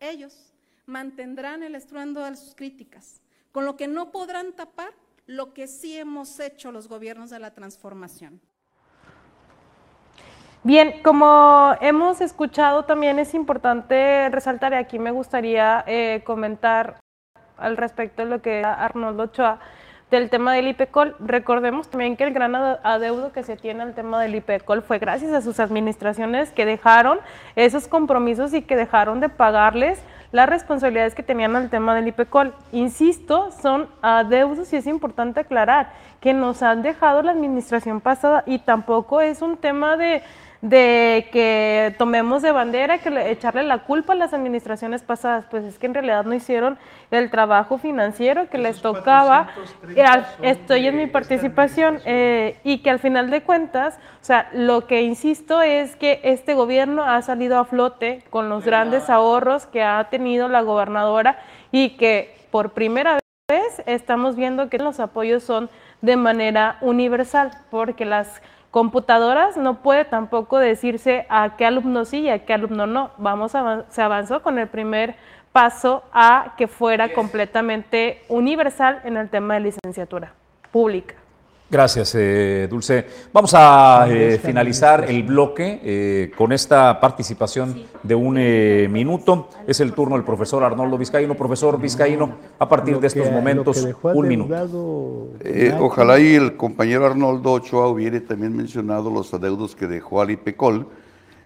[0.00, 0.52] Ellos
[0.86, 3.20] mantendrán el estruendo de sus críticas,
[3.52, 4.92] con lo que no podrán tapar
[5.26, 8.40] lo que sí hemos hecho los gobiernos de la transformación.
[10.62, 17.00] Bien, como hemos escuchado, también es importante resaltar, y aquí me gustaría eh, comentar
[17.58, 19.60] al respecto de lo que Arnoldo Ochoa,
[20.18, 21.16] del tema del IPECOL.
[21.20, 25.32] Recordemos también que el gran adeudo que se tiene al tema del IPECOL fue gracias
[25.32, 27.18] a sus administraciones que dejaron
[27.56, 30.00] esos compromisos y que dejaron de pagarles
[30.32, 32.52] las responsabilidades que tenían al tema del IPECOL.
[32.72, 38.58] Insisto, son adeudos y es importante aclarar que nos han dejado la administración pasada y
[38.58, 40.22] tampoco es un tema de
[40.64, 45.78] de que tomemos de bandera, que echarle la culpa a las administraciones pasadas, pues es
[45.78, 46.78] que en realidad no hicieron
[47.10, 49.48] el trabajo financiero que les tocaba.
[50.40, 55.02] Estoy en mi participación eh, y que al final de cuentas, o sea, lo que
[55.02, 60.02] insisto es que este gobierno ha salido a flote con los grandes ahorros que ha
[60.04, 61.40] tenido la gobernadora
[61.72, 63.18] y que por primera
[63.50, 65.68] vez estamos viendo que los apoyos son
[66.00, 68.40] de manera universal, porque las
[68.74, 73.12] computadoras no puede tampoco decirse a qué alumno sí y a qué alumno no.
[73.18, 75.14] Vamos se avanzó con el primer
[75.52, 80.32] paso a que fuera completamente universal en el tema de licenciatura
[80.72, 81.14] pública.
[81.74, 83.04] Gracias, eh, Dulce.
[83.32, 88.34] Vamos a eh, finalizar el bloque eh, con esta participación de un
[88.92, 89.48] minuto.
[89.66, 91.34] Es el turno del profesor Arnoldo Vizcaíno.
[91.34, 94.54] Profesor Vizcaíno, a partir de estos momentos, un minuto.
[95.80, 100.86] ojalá y el compañero Arnoldo Ochoa hubiera también mencionado los adeudos que dejó al IPECOL,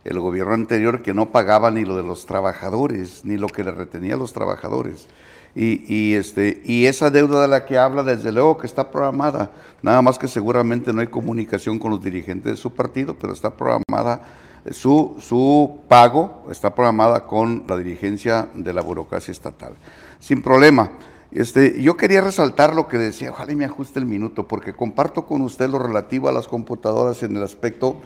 [0.05, 3.71] el gobierno anterior, que no pagaba ni lo de los trabajadores, ni lo que le
[3.71, 5.09] retenía a los trabajadores.
[5.55, 9.51] Y, este, y esa deuda de la que habla, desde luego que está programada,
[9.83, 13.51] nada más que seguramente no hay comunicación con los dirigentes de su partido, pero está
[13.51, 14.23] programada,
[14.71, 19.75] su, su pago está programada con la dirigencia de la burocracia estatal.
[20.21, 20.93] Sin problema.
[21.31, 25.27] Este, yo quería resaltar lo que decía, ojalá y me ajuste el minuto, porque comparto
[25.27, 28.01] con usted lo relativo a las computadoras en el aspecto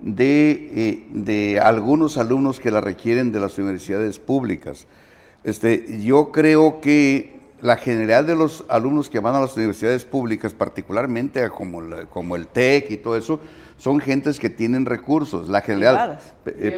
[0.00, 4.86] de, eh, de algunos alumnos que la requieren de las universidades públicas.
[5.48, 10.52] Este, yo creo que la generalidad de los alumnos que van a las universidades públicas,
[10.52, 11.80] particularmente como,
[12.10, 13.40] como el TEC y todo eso,
[13.78, 16.20] son gentes que tienen recursos, la generalidad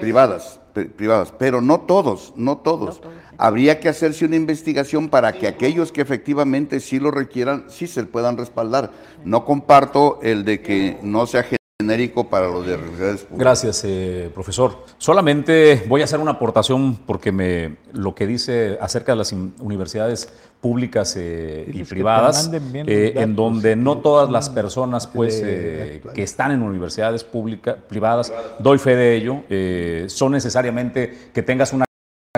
[0.01, 3.01] privadas, eh, privadas, pero no todos, no todos.
[3.39, 8.05] Habría que hacerse una investigación para que aquellos que efectivamente sí lo requieran, sí se
[8.05, 8.93] puedan respaldar.
[9.25, 11.43] No comparto el de que no sea
[11.81, 13.39] genérico para los de universidades públicas.
[13.39, 14.85] Gracias, eh, profesor.
[14.99, 20.31] Solamente voy a hacer una aportación porque me, lo que dice acerca de las universidades
[20.61, 26.63] públicas eh, y privadas, eh, en donde no todas las personas pues, que están en
[26.63, 31.87] universidades públicas, privadas, doy fe de ello, son necesariamente que tengas una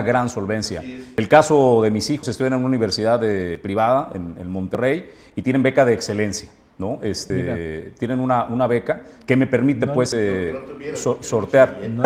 [0.01, 0.81] gran solvencia.
[1.17, 3.19] El caso de mis hijos estudian en una universidad
[3.61, 6.49] privada en Monterrey y tienen beca de excelencia.
[6.83, 6.99] ¿No?
[7.01, 10.53] Este, tienen una, una, beca que me permite pues eh,
[11.21, 11.79] sortear.
[11.89, 12.03] No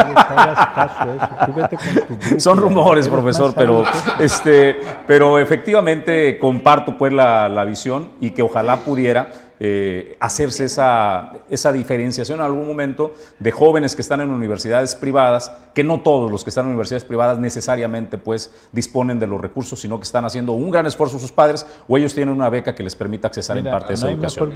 [2.37, 3.83] Son rumores, profesor, pero,
[4.19, 11.33] este, pero efectivamente comparto pues la, la visión y que ojalá pudiera eh, hacerse esa,
[11.49, 16.31] esa diferenciación en algún momento de jóvenes que están en universidades privadas, que no todos
[16.31, 20.25] los que están en universidades privadas necesariamente pues disponen de los recursos, sino que están
[20.25, 23.57] haciendo un gran esfuerzo sus padres o ellos tienen una beca que les permita accesar
[23.57, 24.51] en parte a esa educación.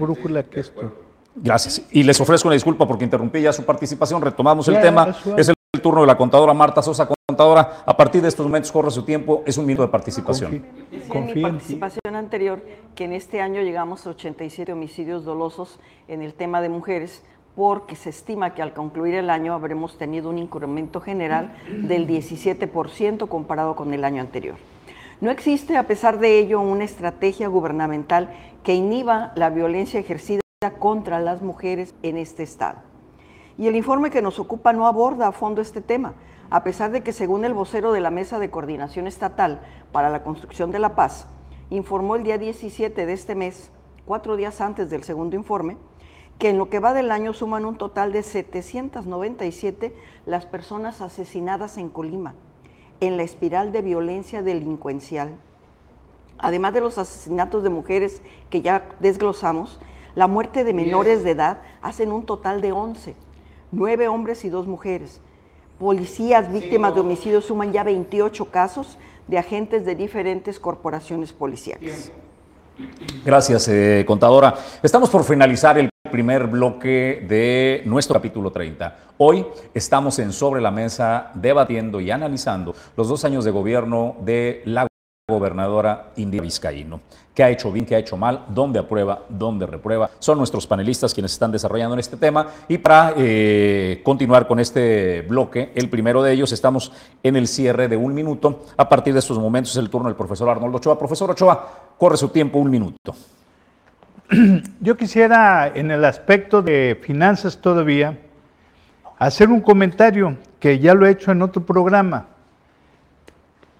[0.50, 0.94] que esto.
[1.36, 1.82] Gracias.
[1.92, 4.22] Y les ofrezco una disculpa porque interrumpí ya su participación.
[4.22, 5.16] Retomamos el tema.
[5.38, 7.08] Es el turno de la contadora Marta Sosa.
[7.42, 10.64] Contadora, a partir de estos momentos corre su tiempo, es un minuto de participación.
[11.12, 16.36] en mi participación anterior que en este año llegamos a 87 homicidios dolosos en el
[16.36, 17.24] tema de mujeres,
[17.56, 23.28] porque se estima que al concluir el año habremos tenido un incremento general del 17%
[23.28, 24.58] comparado con el año anterior.
[25.20, 28.30] No existe, a pesar de ello, una estrategia gubernamental
[28.64, 30.42] que inhiba la violencia ejercida
[30.78, 32.78] contra las mujeres en este estado.
[33.58, 36.14] Y el informe que nos ocupa no aborda a fondo este tema,
[36.52, 39.62] a pesar de que según el vocero de la Mesa de Coordinación Estatal
[39.94, 41.28] para la Construcción de la Paz,
[41.70, 43.72] informó el día 17 de este mes,
[44.06, 45.78] cuatro días antes del segundo informe,
[46.38, 51.78] que en lo que va del año suman un total de 797 las personas asesinadas
[51.78, 52.36] en Colima,
[53.00, 55.38] en la espiral de violencia delincuencial.
[56.38, 59.80] Además de los asesinatos de mujeres que ya desglosamos,
[60.16, 63.16] la muerte de menores de edad hacen un total de 11
[63.72, 65.22] nueve hombres y dos mujeres.
[65.82, 72.12] Policías víctimas de homicidios suman ya 28 casos de agentes de diferentes corporaciones policiales.
[73.26, 74.54] Gracias, eh, contadora.
[74.84, 78.96] Estamos por finalizar el primer bloque de nuestro capítulo 30.
[79.18, 84.62] Hoy estamos en Sobre la Mesa debatiendo y analizando los dos años de gobierno de
[84.66, 84.86] la
[85.32, 87.02] gobernadora India Vizcaíno.
[87.34, 88.46] ¿Qué ha hecho bien, qué ha hecho mal?
[88.50, 90.10] ¿Dónde aprueba, dónde reprueba?
[90.20, 92.48] Son nuestros panelistas quienes están desarrollando en este tema.
[92.68, 96.92] Y para eh, continuar con este bloque, el primero de ellos, estamos
[97.24, 98.66] en el cierre de un minuto.
[98.76, 101.00] A partir de estos momentos es el turno del profesor Arnoldo Ochoa.
[101.00, 103.16] Profesor Ochoa, corre su tiempo un minuto.
[104.82, 108.18] Yo quisiera, en el aspecto de finanzas todavía,
[109.18, 112.28] hacer un comentario que ya lo he hecho en otro programa.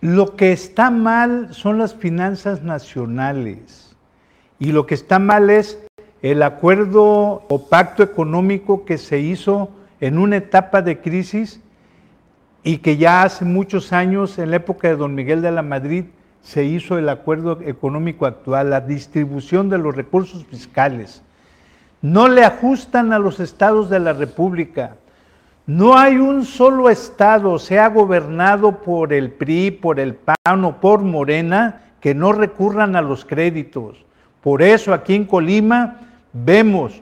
[0.02, 3.96] Lo que está mal son las finanzas nacionales
[4.58, 5.78] y lo que está mal es
[6.24, 11.62] el acuerdo o pacto económico que se hizo en una etapa de crisis
[12.64, 16.06] y que ya hace muchos años, en la época de don Miguel de la Madrid,
[16.42, 21.22] se hizo el acuerdo económico actual, la distribución de los recursos fiscales.
[22.02, 24.96] No le ajustan a los estados de la República.
[25.74, 31.00] No hay un solo estado, sea gobernado por el PRI, por el PAN o por
[31.02, 34.04] Morena, que no recurran a los créditos.
[34.42, 36.02] Por eso aquí en Colima
[36.34, 37.02] vemos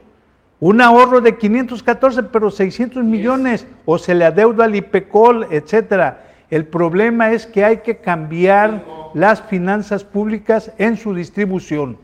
[0.59, 6.27] un ahorro de 514, pero 600 millones, o se le adeuda al IPECOL, etcétera.
[6.51, 11.97] El problema es que hay que cambiar las finanzas públicas en su distribución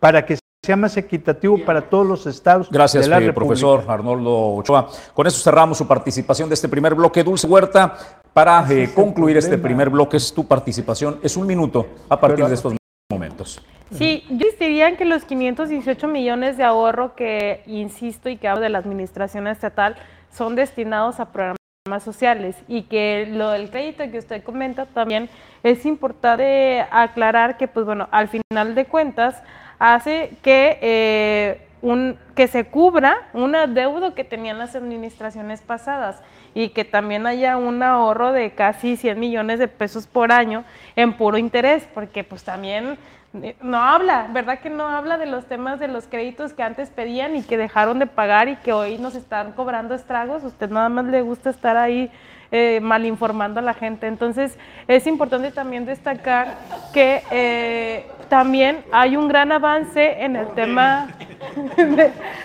[0.00, 0.37] para que
[0.68, 3.46] sea más equitativo para todos los estados Gracias, de la eh, República.
[3.46, 4.86] profesor Arnoldo Ochoa.
[5.14, 7.24] Con eso cerramos su participación de este primer bloque.
[7.24, 7.96] Dulce Huerta,
[8.34, 11.20] para eh, concluir este primer bloque, es tu participación.
[11.22, 12.74] Es un minuto a partir de estos
[13.10, 13.62] momentos.
[13.92, 18.60] Sí, yo insistiría en que los 518 millones de ahorro que insisto y que hablo
[18.60, 19.96] de la administración estatal
[20.30, 25.30] son destinados a programas sociales y que lo del crédito que usted comenta también
[25.62, 29.42] es importante aclarar que pues bueno al final de cuentas
[29.78, 36.22] hace que eh, un, que se cubra un adeudo que tenían las administraciones pasadas
[36.54, 40.64] y que también haya un ahorro de casi 100 millones de pesos por año
[40.96, 42.98] en puro interés, porque pues también
[43.42, 46.90] eh, no habla, ¿verdad que no habla de los temas de los créditos que antes
[46.90, 50.42] pedían y que dejaron de pagar y que hoy nos están cobrando estragos?
[50.44, 52.10] Usted nada más le gusta estar ahí
[52.50, 54.06] eh, mal informando a la gente.
[54.06, 56.56] Entonces, es importante también destacar
[56.94, 61.08] que eh, también hay un gran avance en el tema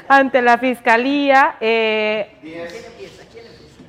[0.08, 1.56] ante la fiscalía.
[1.60, 2.30] eh,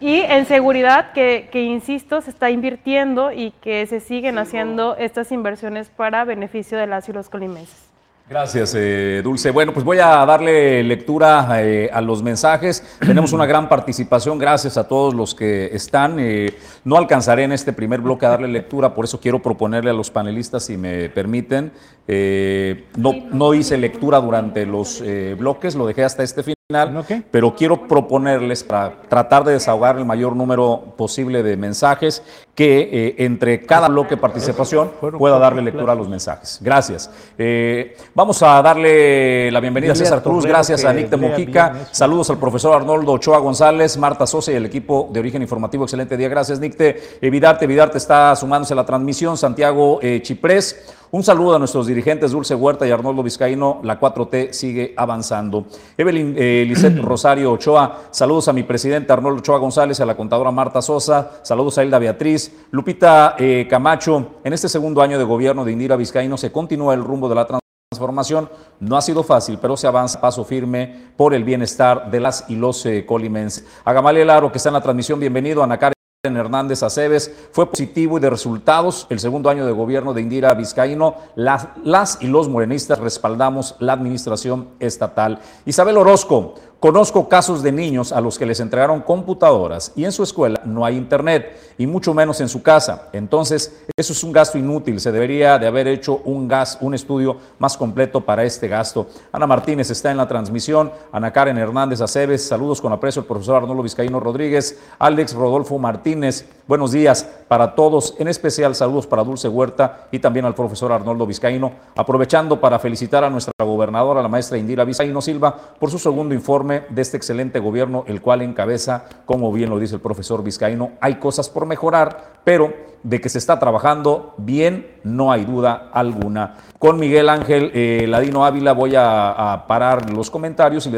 [0.00, 5.32] y en seguridad, que, que, insisto, se está invirtiendo y que se siguen haciendo estas
[5.32, 7.94] inversiones para beneficio de las y los colimenses.
[8.26, 9.50] Gracias, eh, Dulce.
[9.50, 12.96] Bueno, pues voy a darle lectura eh, a los mensajes.
[12.98, 16.16] Tenemos una gran participación, gracias a todos los que están.
[16.18, 19.94] Eh, no alcanzaré en este primer bloque a darle lectura, por eso quiero proponerle a
[19.94, 21.72] los panelistas, si me permiten.
[22.06, 27.54] Eh, no, no hice lectura durante los eh, bloques, lo dejé hasta este final, pero
[27.54, 32.22] quiero proponerles para tratar de desahogar el mayor número posible de mensajes
[32.54, 36.58] que eh, entre cada bloque de participación pueda darle lectura a los mensajes.
[36.62, 37.10] Gracias.
[37.36, 42.30] Eh, vamos a darle la bienvenida a César Cruz, gracias a Nick de Mojica, saludos
[42.30, 46.28] al profesor Arnoldo Ochoa González, Marta Sosa y el equipo de Origen Informativo, excelente día,
[46.28, 51.58] gracias Nicte, Evidarte, Evidarte está sumándose a la transmisión, Santiago eh, Chiprés, un saludo a
[51.60, 55.66] nuestros dirigentes Dulce Huerta y Arnoldo Vizcaíno, la 4T sigue avanzando.
[55.96, 60.50] Evelyn eh, Lisette Rosario Ochoa, saludos a mi presidente Arnoldo Ochoa González, a la contadora
[60.50, 65.64] Marta Sosa, saludos a Hilda Beatriz, Lupita eh, Camacho, en este segundo año de gobierno
[65.64, 68.50] de Indira Vizcaíno se continúa el rumbo de la transformación.
[68.80, 72.44] No ha sido fácil, pero se avanza a paso firme por el bienestar de las
[72.48, 73.64] y los eh, colimenses.
[73.84, 75.62] A Gamaliel Aro, que está en la transmisión, bienvenido.
[75.62, 75.93] A Ana
[76.24, 81.16] Hernández Aceves, fue positivo y de resultados el segundo año de gobierno de Indira Vizcaíno.
[81.34, 85.40] Las, las y los morenistas respaldamos la administración estatal.
[85.66, 90.22] Isabel Orozco, Conozco casos de niños a los que les entregaron computadoras y en su
[90.22, 93.08] escuela no hay internet y mucho menos en su casa.
[93.14, 95.00] Entonces, eso es un gasto inútil.
[95.00, 99.06] Se debería de haber hecho un gas, un estudio más completo para este gasto.
[99.32, 100.92] Ana Martínez está en la transmisión.
[101.10, 104.78] Ana Karen Hernández Aceves, saludos con aprecio al profesor Arnoldo Vizcaíno Rodríguez.
[104.98, 108.14] Alex Rodolfo Martínez, buenos días para todos.
[108.18, 111.72] En especial, saludos para Dulce Huerta y también al profesor Arnoldo Vizcaíno.
[111.96, 116.84] Aprovechando para felicitar a nuestra gobernadora, la maestra Indira Vizcaíno Silva, por su segundo informe
[116.88, 121.16] de este excelente gobierno, el cual encabeza, como bien lo dice el profesor Vizcaíno, hay
[121.16, 126.56] cosas por mejorar, pero de que se está trabajando bien, no hay duda alguna.
[126.78, 130.92] Con Miguel Ángel eh, Ladino Ávila voy a, a, parar los comentarios y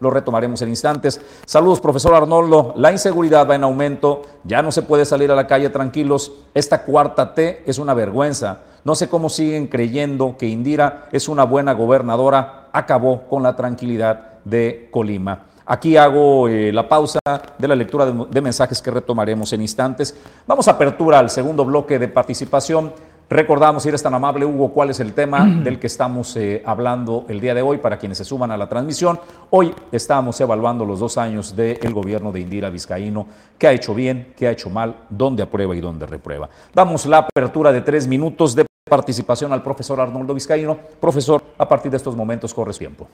[0.00, 1.20] lo retomaremos en instantes.
[1.44, 2.72] Saludos, profesor Arnoldo.
[2.76, 6.32] La inseguridad va en aumento, ya no se puede salir a la calle tranquilos.
[6.54, 8.60] Esta cuarta T es una vergüenza.
[8.84, 12.70] No sé cómo siguen creyendo que Indira es una buena gobernadora.
[12.72, 15.51] Acabó con la tranquilidad de Colima.
[15.66, 17.20] Aquí hago eh, la pausa
[17.58, 20.16] de la lectura de, de, mensajes que retomaremos en instantes.
[20.46, 22.92] Vamos a apertura al segundo bloque de participación.
[23.32, 27.24] Recordamos, si eres tan amable, Hugo, cuál es el tema del que estamos eh, hablando
[27.28, 29.18] el día de hoy para quienes se suman a la transmisión.
[29.48, 34.34] Hoy estamos evaluando los dos años del gobierno de Indira Vizcaíno, qué ha hecho bien,
[34.36, 36.50] qué ha hecho mal, dónde aprueba y dónde reprueba.
[36.74, 40.76] Damos la apertura de tres minutos de participación al profesor Arnoldo Vizcaíno.
[41.00, 43.08] Profesor, a partir de estos momentos corre tiempo.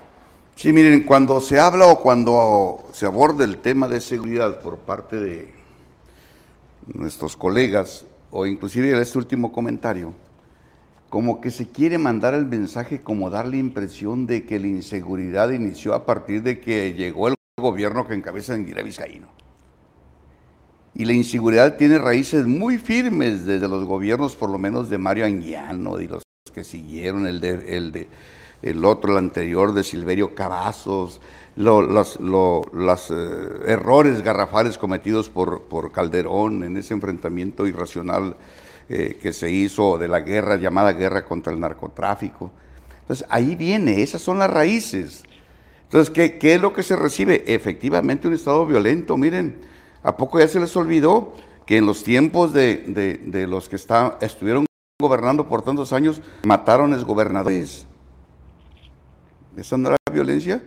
[0.58, 5.14] Sí, miren, cuando se habla o cuando se aborda el tema de seguridad por parte
[5.14, 5.54] de
[6.92, 10.14] nuestros colegas, o inclusive este último comentario,
[11.10, 15.50] como que se quiere mandar el mensaje como dar la impresión de que la inseguridad
[15.50, 19.28] inició a partir de que llegó el gobierno que encabeza Indira Vizcaíno.
[20.92, 25.24] Y la inseguridad tiene raíces muy firmes desde los gobiernos, por lo menos de Mario
[25.24, 28.08] Anguiano y los que siguieron, el de, el de
[28.62, 31.20] el otro, el anterior de Silverio Cavazos,
[31.58, 32.16] los,
[33.10, 38.36] eh, errores garrafales cometidos por, por, Calderón en ese enfrentamiento irracional
[38.88, 42.52] eh, que se hizo de la guerra, llamada guerra contra el narcotráfico.
[43.00, 45.24] Entonces, ahí viene, esas son las raíces.
[45.84, 47.42] Entonces, ¿qué, qué es lo que se recibe?
[47.46, 49.16] Efectivamente, un Estado violento.
[49.16, 49.62] Miren,
[50.02, 51.34] ¿a poco ya se les olvidó
[51.66, 54.66] que en los tiempos de, de, los que está, estuvieron
[55.00, 57.87] gobernando por tantos años, mataron a los gobernadores?
[59.56, 60.62] ¿Esa no era violencia?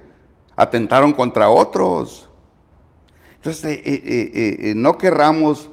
[0.56, 2.30] Atentaron contra otros.
[3.36, 5.70] Entonces, eh, eh, eh, no querramos,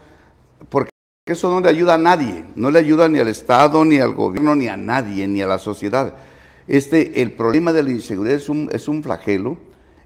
[0.68, 0.90] porque
[1.26, 4.54] eso no le ayuda a nadie, no le ayuda ni al Estado, ni al gobierno,
[4.54, 6.14] ni a nadie, ni a la sociedad.
[6.66, 9.59] Este, el problema de la inseguridad es un, es un flagelo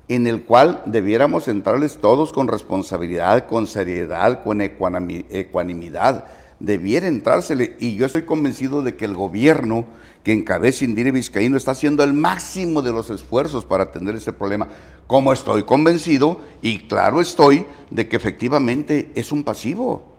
[0.09, 6.25] en el cual debiéramos entrarles todos con responsabilidad, con seriedad, con ecuanimidad.
[6.59, 7.77] Debiera entrársele.
[7.79, 9.87] Y yo estoy convencido de que el gobierno
[10.23, 14.69] que encabeza Indira Vizcaíno está haciendo el máximo de los esfuerzos para atender ese problema.
[15.07, 20.13] Como estoy convencido, y claro estoy, de que efectivamente es un pasivo.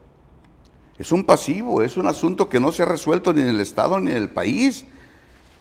[0.97, 3.99] Es un pasivo, es un asunto que no se ha resuelto ni en el Estado
[3.99, 4.85] ni en el país.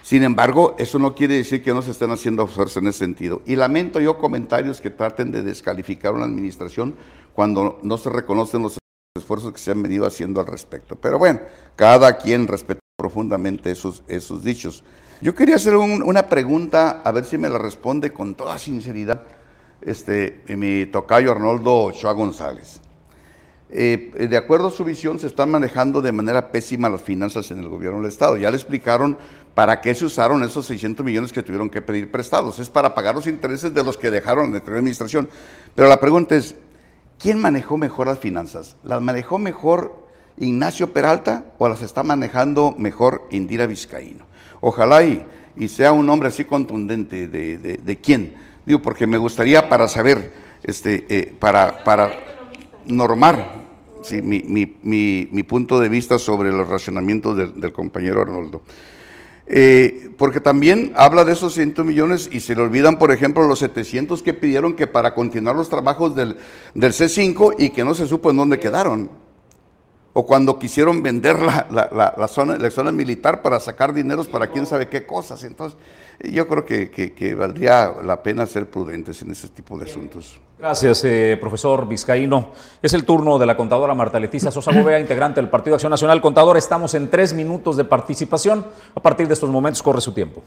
[0.02, 3.42] Sin embargo, eso no quiere decir que no se estén haciendo esfuerzos en ese sentido.
[3.46, 6.96] Y lamento yo comentarios que traten de descalificar una administración
[7.32, 8.78] cuando no se reconocen los
[9.16, 10.96] esfuerzos que se han venido haciendo al respecto.
[10.96, 11.40] Pero bueno,
[11.76, 14.84] cada quien respeta profundamente esos, esos dichos.
[15.20, 19.22] Yo quería hacer una pregunta, a ver si me la responde con toda sinceridad
[19.80, 22.80] este, mi tocayo Arnoldo Ochoa González.
[23.74, 27.58] Eh, de acuerdo a su visión, se están manejando de manera pésima las finanzas en
[27.58, 28.36] el gobierno del Estado.
[28.36, 29.18] Ya le explicaron
[29.54, 32.58] ¿Para qué se usaron esos 600 millones que tuvieron que pedir prestados?
[32.58, 35.28] Es para pagar los intereses de los que dejaron de tener administración.
[35.74, 36.54] Pero la pregunta es,
[37.18, 38.76] ¿quién manejó mejor las finanzas?
[38.82, 40.01] ¿Las manejó mejor
[40.38, 44.24] Ignacio Peralta o las está manejando mejor Indira Vizcaíno?
[44.60, 45.24] Ojalá y,
[45.68, 48.34] sea un hombre así contundente de, quién.
[48.64, 52.12] Digo, porque me gustaría para saber, este, eh, para, para
[52.86, 53.62] normar
[54.22, 58.62] mi, punto de vista sobre los racionamientos del compañero Arnoldo.
[59.46, 63.58] Eh, porque también habla de esos 100 millones y se le olvidan, por ejemplo, los
[63.58, 66.36] 700 que pidieron que para continuar los trabajos del,
[66.74, 69.10] del C5 y que no se supo en dónde quedaron.
[70.14, 71.66] O cuando quisieron vender la,
[72.16, 75.42] la, zona, la zona militar para sacar dineros para quién sabe qué cosas.
[75.44, 75.78] Entonces,
[76.30, 80.38] yo creo que, valdría la pena ser prudentes en ese tipo de asuntos.
[80.58, 82.52] Gracias, eh, profesor Vizcaíno.
[82.80, 86.20] Es el turno de la contadora Marta Leticia Sosa Gobea, integrante del Partido Acción Nacional.
[86.20, 88.64] Contador, estamos en tres minutos de participación.
[88.94, 90.42] A partir de estos momentos corre su tiempo.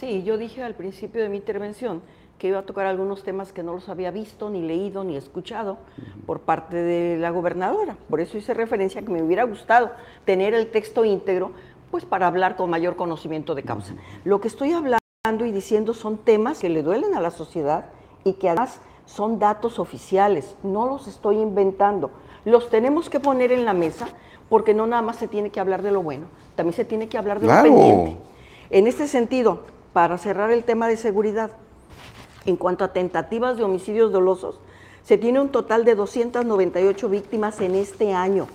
[0.00, 2.02] Sí, yo dije al principio de mi intervención
[2.38, 5.78] que iba a tocar algunos temas que no los había visto, ni leído, ni escuchado
[6.26, 7.96] por parte de la gobernadora.
[8.10, 9.92] Por eso hice referencia a que me hubiera gustado
[10.24, 11.52] tener el texto íntegro,
[11.90, 13.94] pues para hablar con mayor conocimiento de causa.
[14.24, 14.98] Lo que estoy hablando
[15.46, 17.86] y diciendo son temas que le duelen a la sociedad
[18.24, 22.10] y que además son datos oficiales, no los estoy inventando.
[22.44, 24.08] Los tenemos que poner en la mesa
[24.48, 26.26] porque no nada más se tiene que hablar de lo bueno,
[26.56, 28.16] también se tiene que hablar de lo pendiente.
[28.70, 29.62] En este sentido,
[29.92, 31.52] para cerrar el tema de seguridad,
[32.46, 34.60] en cuanto a tentativas de homicidios dolosos,
[35.04, 38.46] se tiene un total de 298 víctimas en este año.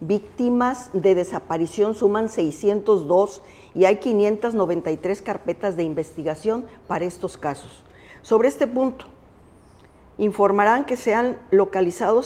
[0.00, 3.42] Víctimas de desaparición suman 602
[3.74, 7.82] y hay 593 carpetas de investigación para estos casos.
[8.22, 9.06] Sobre este punto,
[10.18, 12.22] informarán que se han localizado,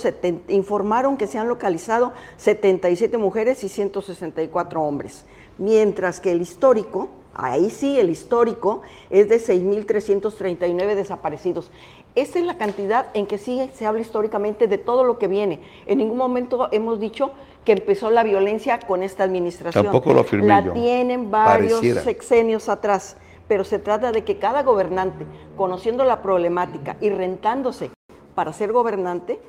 [0.49, 5.25] informaron que se han localizado 77 mujeres y 164 hombres,
[5.59, 7.09] mientras que el histórico,
[7.39, 11.71] ahí sí el histórico, es de 6.339 desaparecidos.
[12.15, 15.61] Esta es la cantidad en que sí se habla históricamente de todo lo que viene.
[15.87, 17.33] En ningún momento hemos dicho
[17.65, 19.85] que empezó la violencia con esta administración.
[19.85, 23.17] Tampoco lo afirmé La tienen varios sexenios atrás,
[23.49, 25.27] pero se trata de que cada gobernante,
[25.57, 27.91] conociendo la problemática y rentándose
[28.35, 29.41] para ser gobernante,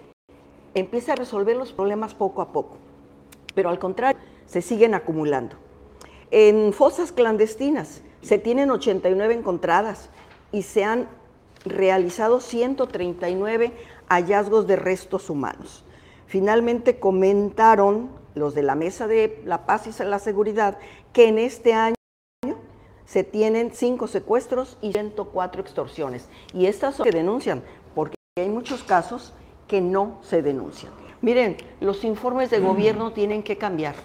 [0.74, 2.78] empiece a resolver los problemas poco a poco.
[3.56, 5.56] Pero al contrario, se siguen acumulando.
[6.32, 10.10] En fosas clandestinas se tienen 89 encontradas
[10.52, 11.08] y se han
[11.64, 13.72] realizado 139
[14.10, 15.86] hallazgos de restos humanos.
[16.26, 20.78] Finalmente comentaron los de la Mesa de la Paz y la Seguridad
[21.14, 21.96] que en este año
[23.06, 26.28] se tienen cinco secuestros y 104 extorsiones.
[26.54, 27.64] Y estas son que denuncian,
[27.96, 29.34] porque hay muchos casos
[29.68, 30.92] que no se denuncian.
[31.22, 33.96] Miren, los informes de gobierno tienen que cambiar.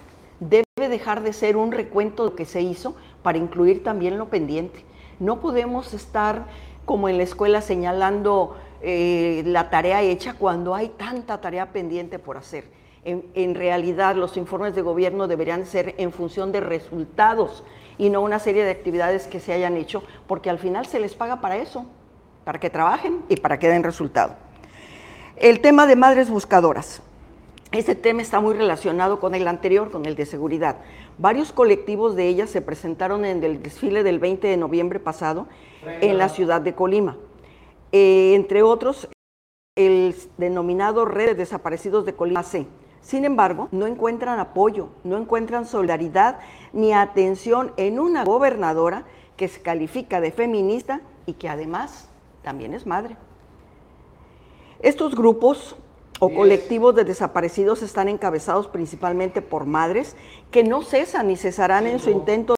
[0.49, 4.29] Debe dejar de ser un recuento de lo que se hizo para incluir también lo
[4.29, 4.83] pendiente.
[5.19, 6.45] No podemos estar
[6.85, 12.35] como en la escuela señalando eh, la tarea hecha cuando hay tanta tarea pendiente por
[12.35, 12.65] hacer.
[13.05, 17.63] En, en, realidad los informes de gobierno deberían ser en función de resultados
[17.97, 21.13] y no una serie de actividades que se hayan hecho, porque al final se les
[21.13, 21.85] paga para eso,
[22.43, 24.35] para que trabajen y para que den resultado.
[25.37, 27.01] El tema de madres buscadoras.
[27.73, 30.77] Este tema está muy relacionado con el anterior, con el de seguridad.
[31.17, 35.47] Varios colectivos de ellas se presentaron en el desfile del 20 de noviembre pasado
[35.83, 37.17] en la ciudad de Colima.
[37.91, 39.09] Eh, entre otros,
[39.75, 42.67] el denominado Red de Desaparecidos de Colima C.
[43.01, 46.41] Sin embargo, no encuentran apoyo, no encuentran solidaridad
[46.73, 49.05] ni atención en una gobernadora
[49.35, 52.07] que se califica de feminista y que además
[52.43, 53.17] también es madre.
[54.79, 55.75] Estos grupos
[56.19, 60.15] o colectivos de desaparecidos están encabezados principalmente por madres
[60.51, 62.55] que no cesan ni cesarán en su intento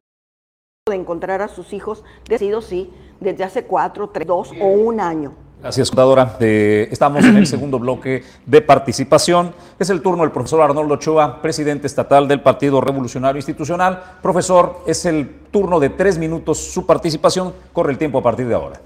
[0.87, 5.33] de encontrar a sus hijos, decido sí, desde hace cuatro, tres, dos o un año.
[5.59, 6.37] Gracias, contadora.
[6.41, 9.51] Eh, estamos en el segundo bloque de participación.
[9.79, 14.17] Es el turno del profesor Arnoldo Ochoa, presidente estatal del Partido Revolucionario Institucional.
[14.21, 17.51] Profesor, es el turno de tres minutos su participación.
[17.73, 18.79] Corre el tiempo a partir de ahora.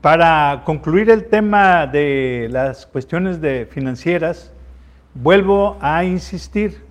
[0.00, 3.40] Para concluir el tema de las cuestiones
[3.70, 4.52] financieras,
[5.12, 6.84] vuelvo a insistir.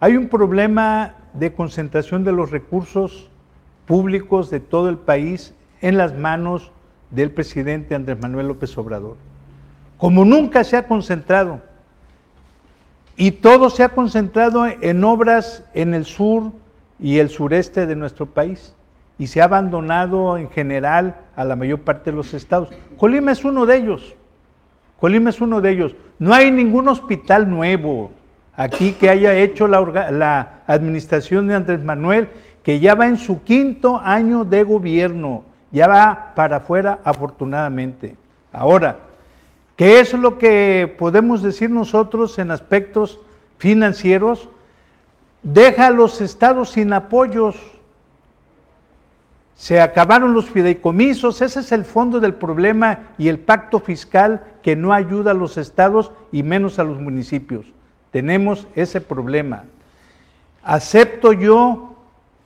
[0.00, 3.30] Hay un problema de concentración de los recursos
[3.86, 6.72] públicos de todo el país en las manos
[7.10, 9.16] del presidente Andrés Manuel López Obrador.
[9.96, 11.62] Como nunca se ha concentrado,
[13.16, 16.52] y todo se ha concentrado en obras en el sur
[17.00, 18.75] y el sureste de nuestro país
[19.18, 22.68] y se ha abandonado en general a la mayor parte de los estados.
[22.96, 24.14] Colima es uno de ellos.
[25.00, 25.94] Colima es uno de ellos.
[26.18, 28.10] No hay ningún hospital nuevo
[28.56, 32.28] aquí que haya hecho la, administración de Andrés Manuel,
[32.62, 38.16] que ya va en su quinto año de gobierno, ya va para afuera afortunadamente.
[38.52, 38.98] Ahora,
[39.76, 43.20] ¿qué es lo que podemos decir nosotros en aspectos
[43.58, 44.48] financieros?
[45.42, 47.56] Deja a los estados sin apoyos
[49.56, 54.76] se acabaron los fideicomisos, ese es el fondo del problema y el pacto fiscal que
[54.76, 57.64] no ayuda a los estados y menos a los municipios.
[58.10, 59.64] Tenemos ese problema.
[60.62, 61.96] Acepto yo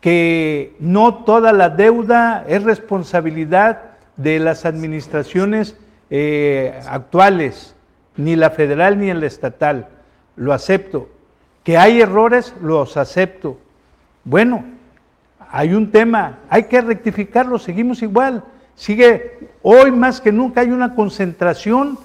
[0.01, 3.83] que no toda la deuda es responsabilidad
[4.17, 5.77] de las administraciones
[6.11, 7.75] eh, actuales,
[8.17, 9.89] ni la federal ni la estatal.
[10.37, 11.09] Lo acepto.
[11.65, 13.59] Que hay errores, los acepto.
[14.25, 14.65] Bueno,
[15.51, 18.45] hay un tema, hay que rectificarlo, seguimos igual.
[18.77, 21.99] Sigue, hoy más que nunca hay una concentración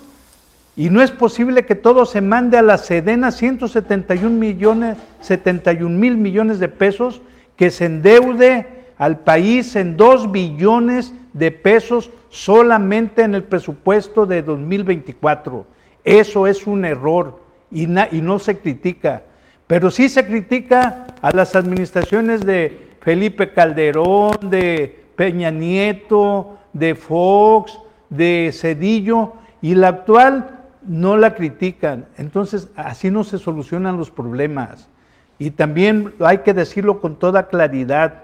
[0.76, 6.18] y no es posible que todo se mande a la Sedena, 171 millones, 71 mil
[6.18, 7.22] millones de pesos,
[7.56, 8.68] que se endeude
[8.98, 15.66] al país en 2 billones de pesos solamente en el presupuesto de 2024.
[16.04, 17.40] Eso es un error
[17.72, 19.24] y, y no se critica.
[19.68, 27.80] Pero sí se critica a las administraciones de Felipe Calderón, de Peña Nieto, de Fox,
[28.10, 32.08] de Cedillo, y la actual no la critican.
[32.18, 34.90] Entonces, así no se solucionan los problemas.
[35.38, 38.24] Y también hay que decirlo con toda claridad,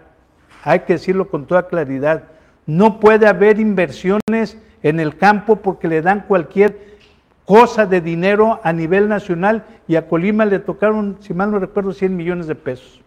[0.63, 2.23] hay que decirlo con toda claridad.
[2.65, 6.97] No puede haber inversiones en el campo porque le dan cualquier
[7.45, 11.93] cosa de dinero a nivel nacional y a Colima le tocaron, si mal no recuerdo,
[11.93, 13.00] 100 millones de pesos.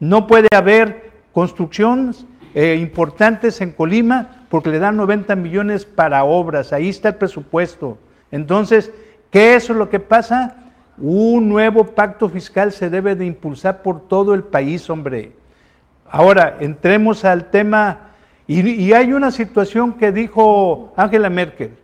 [0.00, 2.24] No puede haber construcciones
[2.54, 7.98] eh, importantes en Colima porque le dan 90 millones para obras, ahí está el presupuesto.
[8.30, 8.90] Entonces,
[9.30, 10.56] ¿qué es lo que pasa?
[10.96, 15.32] Un nuevo pacto fiscal se debe de impulsar por todo el país, hombre.
[16.10, 18.12] Ahora, entremos al tema,
[18.46, 21.76] y, y hay una situación que dijo Angela Merkel.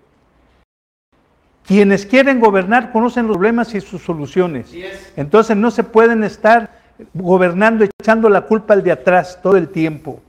[1.67, 4.75] Quienes quieren gobernar conocen los problemas y sus soluciones.
[5.17, 10.21] Entonces no se pueden estar gobernando echando la culpa al de atrás todo el tiempo.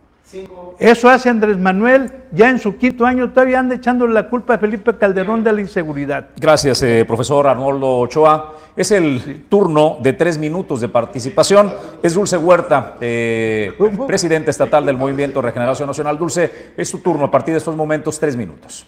[0.79, 4.57] Eso hace Andrés Manuel, ya en su quinto año todavía anda echando la culpa a
[4.57, 6.29] Felipe Calderón de la inseguridad.
[6.35, 8.53] Gracias, eh, profesor Arnoldo Ochoa.
[8.75, 11.73] Es el turno de tres minutos de participación.
[12.03, 13.71] Es Dulce Huerta, eh,
[14.05, 16.17] presidente estatal del Movimiento Regeneración Nacional.
[16.17, 18.85] Dulce, es su turno a partir de estos momentos, tres minutos.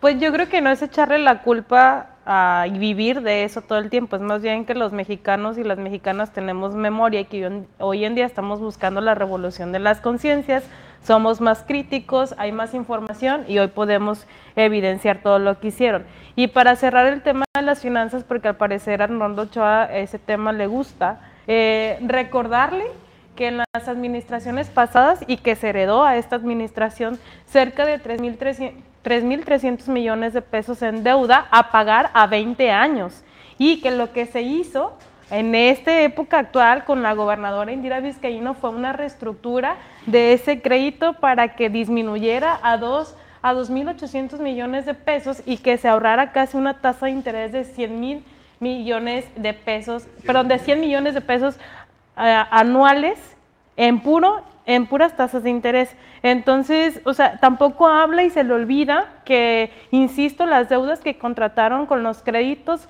[0.00, 3.88] Pues yo creo que no es echarle la culpa a vivir de eso todo el
[3.88, 8.04] tiempo, es más bien que los mexicanos y las mexicanas tenemos memoria y que hoy
[8.04, 10.64] en día estamos buscando la revolución de las conciencias,
[11.04, 16.04] somos más críticos, hay más información y hoy podemos evidenciar todo lo que hicieron.
[16.34, 20.18] Y para cerrar el tema de las finanzas, porque al parecer a Arnoldo Ochoa ese
[20.18, 22.86] tema le gusta, eh, recordarle
[23.36, 28.72] que en las administraciones pasadas y que se heredó a esta administración cerca de 3.300
[29.06, 33.22] 3.300 millones de pesos en deuda a pagar a 20 años.
[33.56, 34.94] Y que lo que se hizo
[35.30, 39.76] en esta época actual con la gobernadora Indira Vizcaíno fue una reestructura
[40.06, 45.78] de ese crédito para que disminuyera a dos a 2.800 millones de pesos y que
[45.78, 48.24] se ahorrara casi una tasa de interés de 100 mil
[48.58, 51.56] millones de pesos, perdón, de 100 millones de pesos
[52.16, 53.18] eh, anuales
[53.76, 55.96] en puro en puras tasas de interés.
[56.22, 61.86] Entonces, o sea, tampoco habla y se le olvida que, insisto, las deudas que contrataron
[61.86, 62.88] con los créditos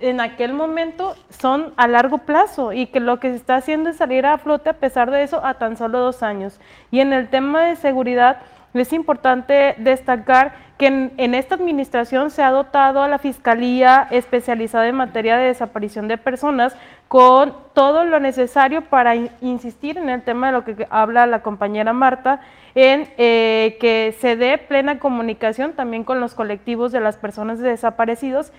[0.00, 3.96] en aquel momento son a largo plazo y que lo que se está haciendo es
[3.96, 6.60] salir a flote a pesar de eso a tan solo dos años.
[6.90, 8.38] Y en el tema de seguridad
[8.80, 14.96] es importante destacar que en, esta administración se ha dotado a la Fiscalía especializada en
[14.96, 20.52] materia de desaparición de personas con todo lo necesario para insistir en el tema de
[20.52, 22.40] lo que habla la compañera Marta,
[22.74, 28.52] en eh, que se dé plena comunicación también con los colectivos de las personas desaparecidos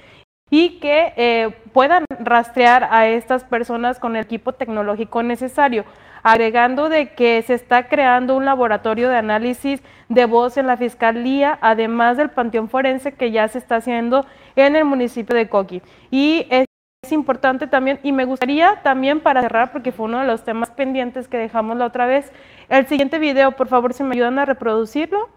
[0.50, 5.84] y que eh, puedan rastrear a estas personas con el equipo tecnológico necesario,
[6.26, 11.60] agregando de que se está creando un laboratorio de análisis de voz en la Fiscalía,
[11.62, 15.84] además del Panteón Forense que ya se está haciendo en el municipio de Coqui.
[16.10, 20.44] Y es importante también, y me gustaría también para cerrar, porque fue uno de los
[20.44, 22.32] temas pendientes que dejamos la otra vez,
[22.70, 25.30] el siguiente video, por favor, si me ayudan a reproducirlo.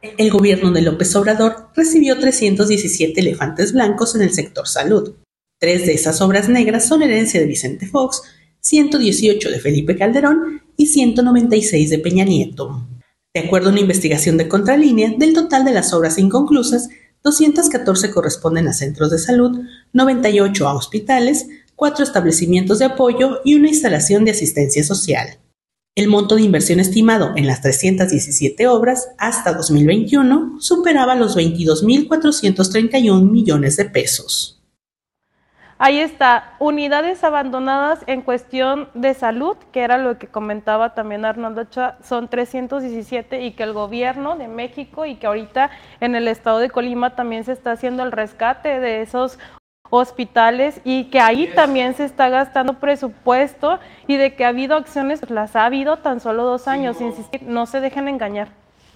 [0.00, 5.16] El gobierno de López Obrador recibió 317 elefantes blancos en el sector salud.
[5.60, 8.22] Tres de esas obras negras son herencia de Vicente Fox,
[8.68, 12.86] 118 de Felipe Calderón y 196 de Peña Nieto.
[13.32, 16.90] De acuerdo a una investigación de Contralínea, del total de las obras inconclusas,
[17.24, 19.58] 214 corresponden a centros de salud,
[19.94, 21.46] 98 a hospitales,
[21.76, 25.38] 4 establecimientos de apoyo y una instalación de asistencia social.
[25.94, 33.78] El monto de inversión estimado en las 317 obras hasta 2021 superaba los 22.431 millones
[33.78, 34.57] de pesos.
[35.80, 41.60] Ahí está, unidades abandonadas en cuestión de salud, que era lo que comentaba también Arnoldo
[41.60, 45.70] Ochoa, son 317 y que el gobierno de México y que ahorita
[46.00, 49.38] en el estado de Colima también se está haciendo el rescate de esos
[49.88, 55.20] hospitales y que ahí también se está gastando presupuesto y de que ha habido acciones,
[55.20, 58.48] pues las ha habido tan solo dos años, insistir, no se dejen engañar.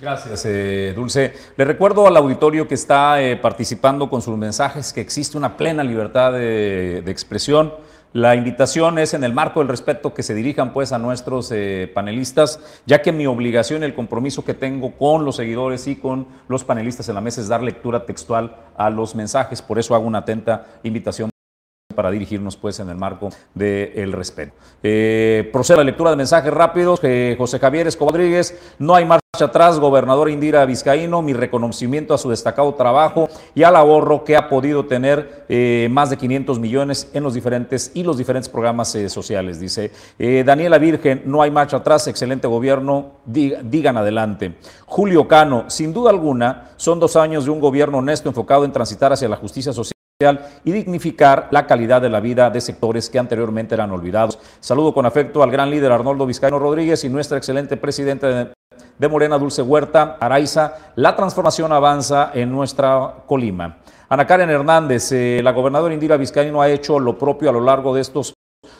[0.03, 1.33] Gracias, eh, Dulce.
[1.57, 5.85] Le recuerdo al auditorio que está eh, participando con sus mensajes que existe una plena
[5.85, 7.73] libertad de expresión.
[8.13, 11.91] La invitación es en el marco del respeto que se dirijan pues a nuestros eh,
[11.95, 16.65] panelistas, ya que mi obligación, el compromiso que tengo con los seguidores y con los
[16.65, 19.63] panelistas en la mesa es dar lectura textual a los mensajes.
[19.63, 21.32] Por eso hago una atenta invitación
[21.93, 24.53] para dirigirnos pues en el marco del respeto.
[24.83, 27.01] Eh, procede la lectura de mensajes rápidos.
[27.03, 32.19] Eh, José Javier Escobar Rodríguez, no hay marcha atrás, gobernador Indira Vizcaíno, mi reconocimiento a
[32.19, 37.11] su destacado trabajo y al ahorro que ha podido tener eh, más de 500 millones
[37.15, 39.59] en los diferentes y los diferentes programas eh, sociales.
[39.59, 44.57] Dice Daniela Virgen, no hay marcha atrás, excelente gobierno, digan adelante.
[44.87, 49.13] Julio Cano, sin duda alguna, son dos años de un gobierno honesto enfocado en transitar
[49.13, 50.02] hacia la justicia social
[50.65, 54.39] y dignificar la calidad de la vida de sectores que anteriormente eran olvidados.
[54.61, 58.53] Saludo con afecto al gran líder Arnoldo Vizcaíno Rodríguez y nuestra excelente presidenta
[58.99, 60.75] de, Morena, Dulce Huerta, Araiza.
[60.97, 63.79] La transformación avanza en nuestra Colima.
[64.09, 67.95] Ana Karen Hernández, eh, la gobernadora Indira Vizcaíno ha hecho lo propio a lo largo
[67.95, 68.35] de estos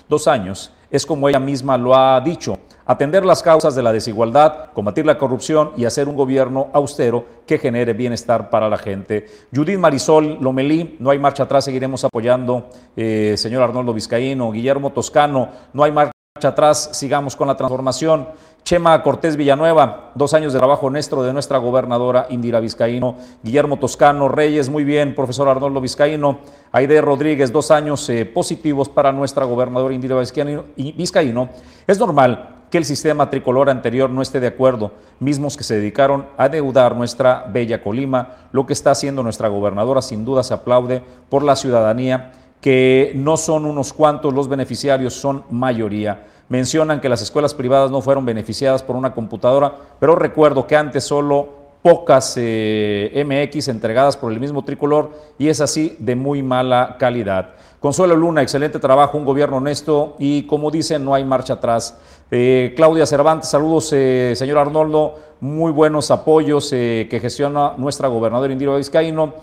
[0.09, 0.73] dos años.
[0.93, 5.17] Es como ella misma lo ha dicho atender las causas de la desigualdad, combatir la
[5.17, 9.27] corrupción y hacer un gobierno austero que genere bienestar para la gente.
[9.55, 15.49] Judith Marisol Lomelí, no hay marcha atrás, seguiremos apoyando, eh, señor Arnoldo Vizcaíno, Guillermo Toscano,
[15.73, 16.13] no hay marcha
[16.43, 18.29] atrás, sigamos con la transformación.
[18.65, 23.17] Chema Cortés Villanueva, dos años de trabajo honesto de nuestra gobernadora Indira Vizcaíno.
[23.43, 26.39] Guillermo Toscano Reyes, muy bien, profesor Arnoldo Vizcaíno.
[26.71, 31.49] Aide Rodríguez, dos años eh, positivos para nuestra gobernadora Indira Vizcaíno.
[31.87, 36.27] Es normal que el sistema tricolor anterior no esté de acuerdo, mismos que se dedicaron
[36.39, 38.49] a deudar nuestra bella Colima.
[38.53, 43.37] Lo que está haciendo nuestra gobernadora sin duda se aplaude por la ciudadanía, que no
[43.37, 46.27] son unos cuantos los beneficiarios, son mayoría.
[46.53, 51.03] Mencionan que las escuelas privadas no fueron beneficiadas por una computadora, pero recuerdo que antes
[51.03, 51.49] solo
[51.81, 57.55] pocas eh, MX entregadas por el mismo tricolor y es así de muy mala calidad.
[57.81, 61.97] Consuelo Luna, excelente trabajo, un gobierno honesto y como dicen, no hay marcha atrás.
[62.31, 68.77] Eh, Claudia Cervantes, saludos, eh, señor Arnoldo, muy buenos apoyos que gestiona nuestra gobernadora Indira
[68.77, 69.37] Vizcaíno.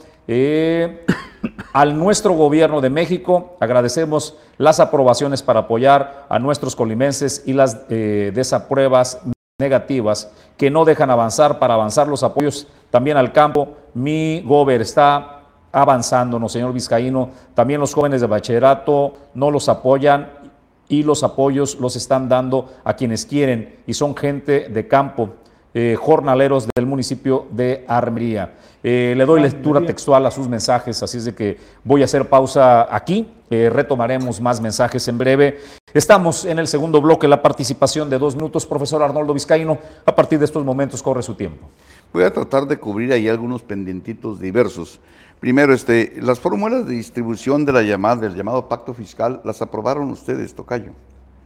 [1.74, 7.88] Al nuestro gobierno de México agradecemos las aprobaciones para apoyar a nuestros colimenses y las
[7.88, 9.20] desapruebas
[9.60, 13.78] negativas que no dejan avanzar para avanzar los apoyos también al campo.
[13.94, 15.42] Mi gober está
[15.72, 17.30] avanzando, ¿no, señor Vizcaíno?
[17.54, 20.32] También los jóvenes de bachillerato no los apoyan
[20.88, 25.36] y los apoyos los están dando a quienes quieren y son gente de campo.
[25.72, 28.56] Eh, jornaleros del municipio de Armería.
[28.82, 32.28] Eh, le doy lectura textual a sus mensajes, así es de que voy a hacer
[32.28, 33.28] pausa aquí.
[33.52, 35.60] Eh, retomaremos más mensajes en breve.
[35.94, 38.66] Estamos en el segundo bloque, la participación de dos minutos.
[38.66, 41.68] Profesor Arnoldo Vizcaíno, a partir de estos momentos corre su tiempo.
[42.12, 45.00] Voy a tratar de cubrir ahí algunos pendientitos diversos.
[45.40, 50.10] Primero, este, las fórmulas de distribución de la llamada, del llamado pacto fiscal, las aprobaron
[50.10, 50.94] ustedes, Tocayo.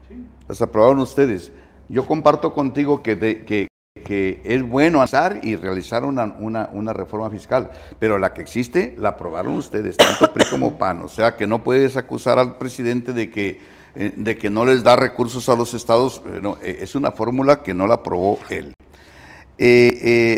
[0.07, 0.15] Sí.
[0.47, 1.51] Las aprobaron ustedes.
[1.89, 3.67] Yo comparto contigo que, de, que,
[4.03, 9.09] que es bueno hacer y realizar una, una, reforma fiscal, pero la que existe la
[9.09, 13.29] aprobaron ustedes, tanto PRI como PAN, o sea que no puedes acusar al presidente de
[13.31, 13.61] que,
[13.95, 17.63] eh, de que no les da recursos a los estados, eh, eh, es una fórmula
[17.63, 18.73] que no la aprobó él.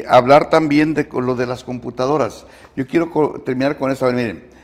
[0.07, 2.45] hablar también de lo de las computadoras.
[2.75, 4.11] Yo quiero terminar con eso.
[4.11, 4.54] Miren,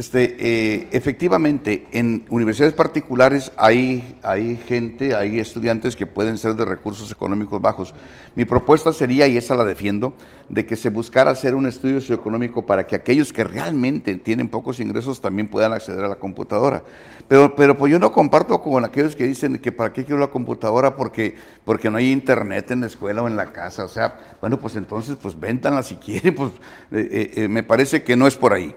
[0.00, 6.64] este, eh, efectivamente, en universidades particulares hay, hay gente, hay estudiantes que pueden ser de
[6.64, 7.94] recursos económicos bajos.
[8.34, 10.14] Mi propuesta sería, y esa la defiendo,
[10.48, 14.80] de que se buscara hacer un estudio socioeconómico para que aquellos que realmente tienen pocos
[14.80, 16.82] ingresos también puedan acceder a la computadora.
[17.28, 20.28] Pero, pero pues yo no comparto con aquellos que dicen que para qué quiero la
[20.28, 23.84] computadora porque, porque no hay internet en la escuela o en la casa.
[23.84, 26.52] O sea, bueno, pues entonces, pues véntanla si quieren, pues
[26.90, 28.74] eh, eh, me parece que no es por ahí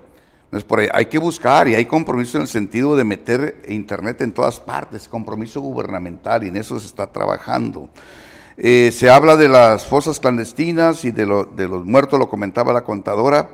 [0.61, 4.59] por Hay que buscar y hay compromiso en el sentido de meter Internet en todas
[4.59, 7.89] partes, compromiso gubernamental y en eso se está trabajando.
[8.57, 11.25] Eh, se habla de las fosas clandestinas y de,
[11.55, 13.49] de los muertos, lo comentaba la contadora.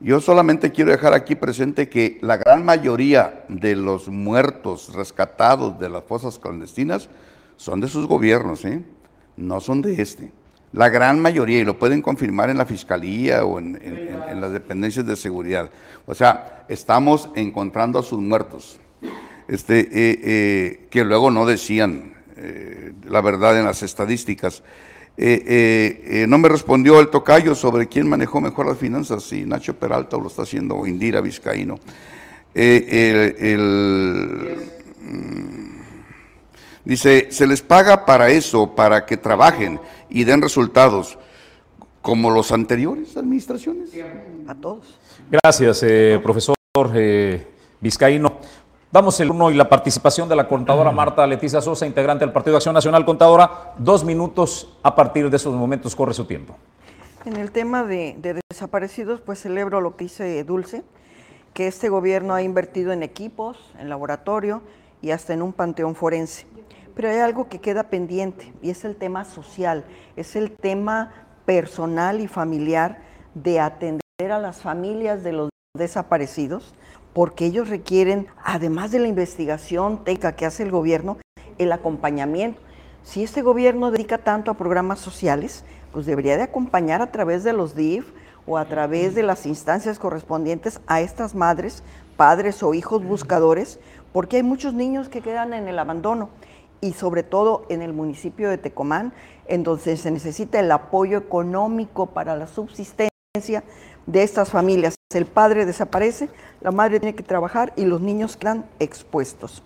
[0.00, 5.90] Yo solamente quiero dejar aquí presente que la gran mayoría de los muertos rescatados de
[5.90, 7.10] las fosas clandestinas
[7.56, 8.82] son de sus gobiernos, ¿eh?
[9.36, 10.32] no son de este.
[10.72, 13.78] La gran mayoría, y lo pueden confirmar en la fiscalía o en,
[14.40, 15.70] las dependencias de seguridad.
[16.06, 18.78] O sea, estamos encontrando a sus muertos,
[19.48, 19.88] este, eh,
[20.22, 24.62] eh, que luego no decían eh, la verdad en las estadísticas.
[25.16, 30.20] no me respondió el tocayo sobre quién manejó mejor las finanzas, si Nacho Peralta o
[30.20, 31.78] lo está haciendo Indira Vizcaíno.
[35.00, 35.77] Mm,
[36.88, 39.78] dice, se les paga para eso, para que trabajen
[40.08, 41.18] y den resultados
[42.00, 43.90] como los anteriores administraciones.
[44.48, 44.98] A todos.
[45.30, 46.56] Gracias, eh, profesor
[46.94, 47.46] eh,
[47.80, 48.38] Vizcaíno.
[48.90, 52.52] Damos el uno y la participación de la contadora Marta Leticia Sosa, integrante del Partido
[52.52, 53.04] de Acción Nacional.
[53.04, 56.56] Contadora, dos minutos a partir de esos momentos, corre su tiempo.
[57.26, 60.82] En el tema de, de desaparecidos, pues celebro lo que dice Dulce,
[61.52, 64.62] que este gobierno ha invertido en equipos, en laboratorio
[65.02, 66.46] y hasta en un panteón forense.
[66.98, 69.84] Pero hay algo que queda pendiente y es el tema social,
[70.16, 71.12] es el tema
[71.46, 72.98] personal y familiar
[73.34, 74.00] de atender
[74.32, 76.74] a las familias de los desaparecidos,
[77.14, 81.18] porque ellos requieren, además de la investigación técnica que hace el gobierno,
[81.58, 82.60] el acompañamiento.
[83.04, 87.52] Si este gobierno dedica tanto a programas sociales, pues debería de acompañar a través de
[87.52, 88.10] los DIF
[88.44, 91.84] o a través de las instancias correspondientes a estas madres,
[92.16, 93.78] padres o hijos buscadores,
[94.12, 96.30] porque hay muchos niños que quedan en el abandono
[96.80, 99.12] y sobre todo en el municipio de Tecomán,
[99.46, 103.64] en donde se necesita el apoyo económico para la subsistencia
[104.06, 104.94] de estas familias.
[105.14, 106.28] El padre desaparece,
[106.60, 109.62] la madre tiene que trabajar y los niños quedan expuestos.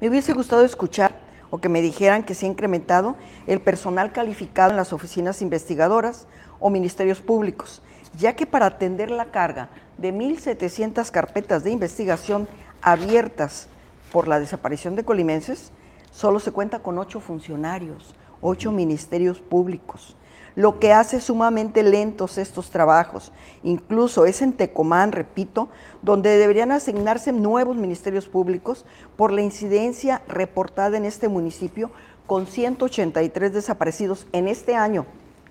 [0.00, 4.70] Me hubiese gustado escuchar o que me dijeran que se ha incrementado el personal calificado
[4.70, 6.26] en las oficinas investigadoras
[6.60, 7.82] o ministerios públicos,
[8.16, 12.48] ya que para atender la carga de 1.700 carpetas de investigación
[12.82, 13.68] abiertas
[14.12, 15.72] por la desaparición de colimenses,
[16.18, 20.16] solo se cuenta con ocho funcionarios, ocho ministerios públicos,
[20.56, 23.30] lo que hace sumamente lentos estos trabajos.
[23.62, 25.68] Incluso es en Tecomán, repito,
[26.02, 28.84] donde deberían asignarse nuevos ministerios públicos
[29.16, 31.92] por la incidencia reportada en este municipio
[32.26, 35.06] con 183 desaparecidos en este año,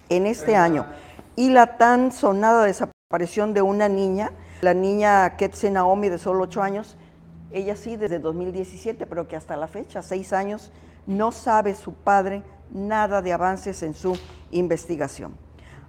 [0.09, 0.85] en este año.
[1.37, 6.61] Y la tan sonada desaparición de una niña, la niña Ketse Naomi de solo ocho
[6.61, 6.97] años,
[7.51, 10.71] ella sí desde 2017, pero que hasta la fecha, seis años,
[11.05, 14.17] no sabe su padre nada de avances en su
[14.51, 15.35] investigación.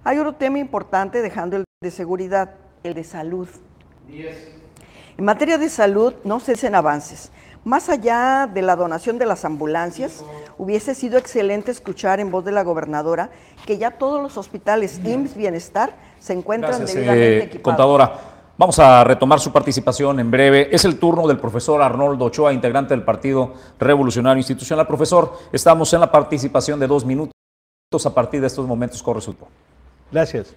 [0.03, 3.49] Hay otro tema importante, dejando el de seguridad, el de salud.
[5.17, 7.31] En materia de salud no se hacen avances.
[7.65, 10.23] Más allá de la donación de las ambulancias,
[10.57, 13.29] hubiese sido excelente escuchar en voz de la gobernadora
[13.65, 17.61] que ya todos los hospitales IMSS Bienestar se encuentran debidamente eh, equipados.
[17.63, 18.19] Contadora,
[18.59, 20.67] Vamos a retomar su participación en breve.
[20.75, 24.85] Es el turno del profesor Arnoldo Ochoa, integrante del Partido Revolucionario Institucional.
[24.85, 27.31] Profesor, estamos en la participación de dos minutos.
[28.05, 29.49] a partir de estos momentos con resultado.
[30.11, 30.53] Gracias.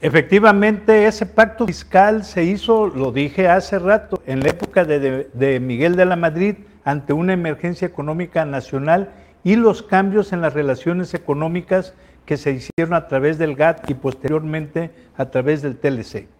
[0.00, 5.60] Efectivamente, ese pacto fiscal se hizo, lo dije hace rato, en la época de, de,
[5.60, 9.12] Miguel de la Madrid, ante una emergencia económica nacional
[9.44, 11.92] y los cambios en las relaciones económicas
[12.24, 16.37] que se hicieron a través del GATT y posteriormente a través del TLC.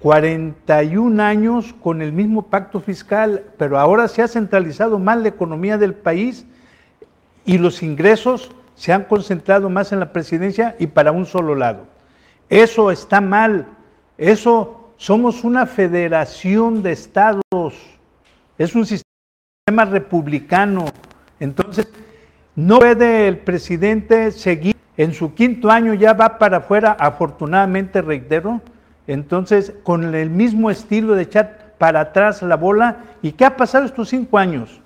[0.00, 5.78] 41 años con el mismo pacto fiscal, pero ahora se ha centralizado más la economía
[5.78, 6.44] del país
[7.46, 11.86] y los ingresos se han concentrado más en la presidencia y para un solo lado.
[12.50, 13.66] Eso está mal.
[14.18, 17.95] Eso somos una federación de estados.
[18.58, 20.86] Es un sistema republicano.
[21.40, 21.88] Entonces,
[22.54, 28.62] no puede el presidente seguir en su quinto año ya va para afuera, afortunadamente reitero,
[29.06, 33.84] entonces, con el mismo estilo de echar para atrás la bola, ¿y qué ha pasado
[33.84, 34.80] estos cinco años?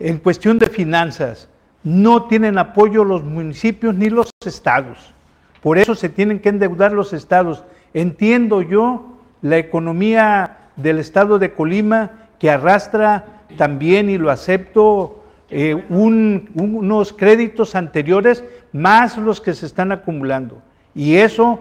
[0.00, 1.48] En cuestión de finanzas,
[1.82, 5.14] no tienen apoyo los municipios ni los estados.
[5.62, 7.64] Por eso se tienen que endeudar los estados.
[7.94, 13.24] Entiendo yo la economía del estado de Colima que arrastra
[13.56, 20.60] también, y lo acepto, eh, unos créditos anteriores más los que se están acumulando.
[20.94, 21.60] Y eso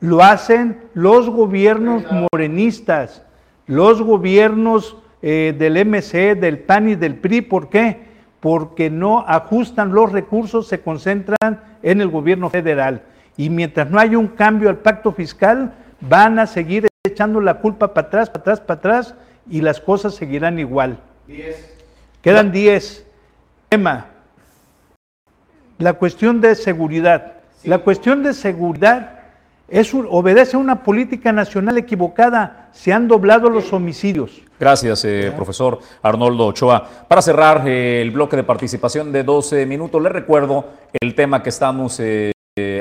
[0.00, 3.24] lo hacen los gobiernos morenistas,
[3.66, 7.42] los gobiernos eh, del MC, del PAN y del PRI.
[7.42, 8.02] ¿Por qué?
[8.40, 13.02] Porque no ajustan los recursos, se concentran en el gobierno federal.
[13.36, 17.92] Y mientras no haya un cambio al pacto fiscal, van a seguir echando la culpa
[17.92, 19.14] para atrás, para atrás, para atrás,
[19.50, 20.98] y las cosas seguirán igual.
[22.22, 23.06] Quedan 10.
[23.68, 24.06] Tema.
[25.78, 27.34] La cuestión de seguridad.
[27.64, 29.20] La cuestión de seguridad
[30.08, 32.68] obedece a una política nacional equivocada.
[32.72, 34.42] Se han doblado los homicidios.
[34.60, 36.88] Gracias, eh, profesor Arnoldo Ochoa.
[37.08, 40.66] Para cerrar eh, el bloque de participación de 12 minutos, le recuerdo
[41.00, 42.33] el tema que estamos eh,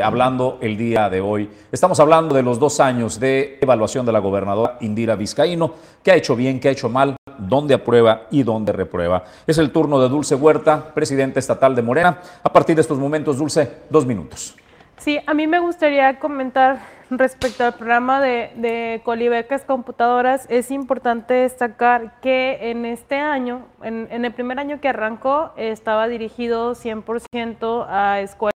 [0.04, 1.50] hablando el día de hoy.
[1.72, 6.16] Estamos hablando de los dos años de evaluación de la gobernadora Indira Vizcaíno, qué ha
[6.16, 9.24] hecho bien, qué ha hecho mal, dónde aprueba y dónde reprueba.
[9.48, 12.20] Es el turno de Dulce Huerta, presidente estatal de Morena.
[12.44, 14.56] A partir de estos momentos, Dulce, dos minutos.
[14.98, 20.46] Sí, a mí me gustaría comentar respecto al programa de, de Colibecas Computadoras.
[20.50, 26.76] Es importante destacar que en este año, en, el primer año que arrancó, estaba dirigido
[26.76, 28.53] 100% a escuelas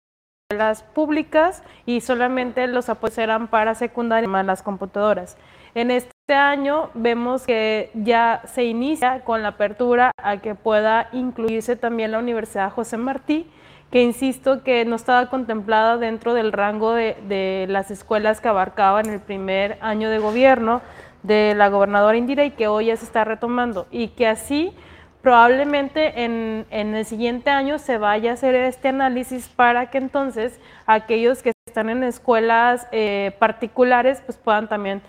[0.95, 5.37] públicas y solamente los apoyos eran para secundaria las computadoras.
[5.75, 11.77] En este año vemos que ya se inicia con la apertura a que pueda incluirse
[11.77, 13.47] también la Universidad José Martí
[13.91, 19.21] que insisto que no estaba contemplada dentro del rango de, las escuelas que abarcaban el
[19.21, 20.81] primer año de gobierno
[21.25, 24.73] de la gobernadora Indira y que hoy ya se está retomando y que así
[25.23, 31.43] probablemente en, el siguiente año se vaya a hacer este análisis para que entonces aquellos
[31.43, 35.03] que están en escuelas eh, particulares pues puedan también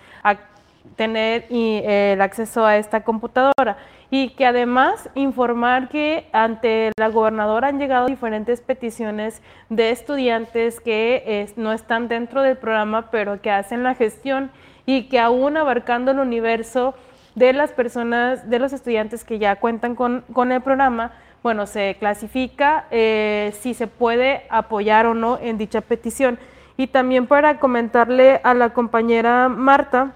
[0.96, 3.78] tener el acceso a esta computadora.
[4.12, 11.48] Y que además informar que ante la gobernadora han llegado diferentes peticiones de estudiantes que
[11.56, 14.52] no están dentro del programa, pero que hacen la gestión
[14.88, 16.96] y que aún abarcando el universo
[17.36, 21.12] de las personas, de los estudiantes que ya cuentan con, el programa,
[21.44, 26.38] bueno, se clasifica eh, si se puede apoyar o no en dicha petición.
[26.78, 30.14] Y también para comentarle a la compañera Marta,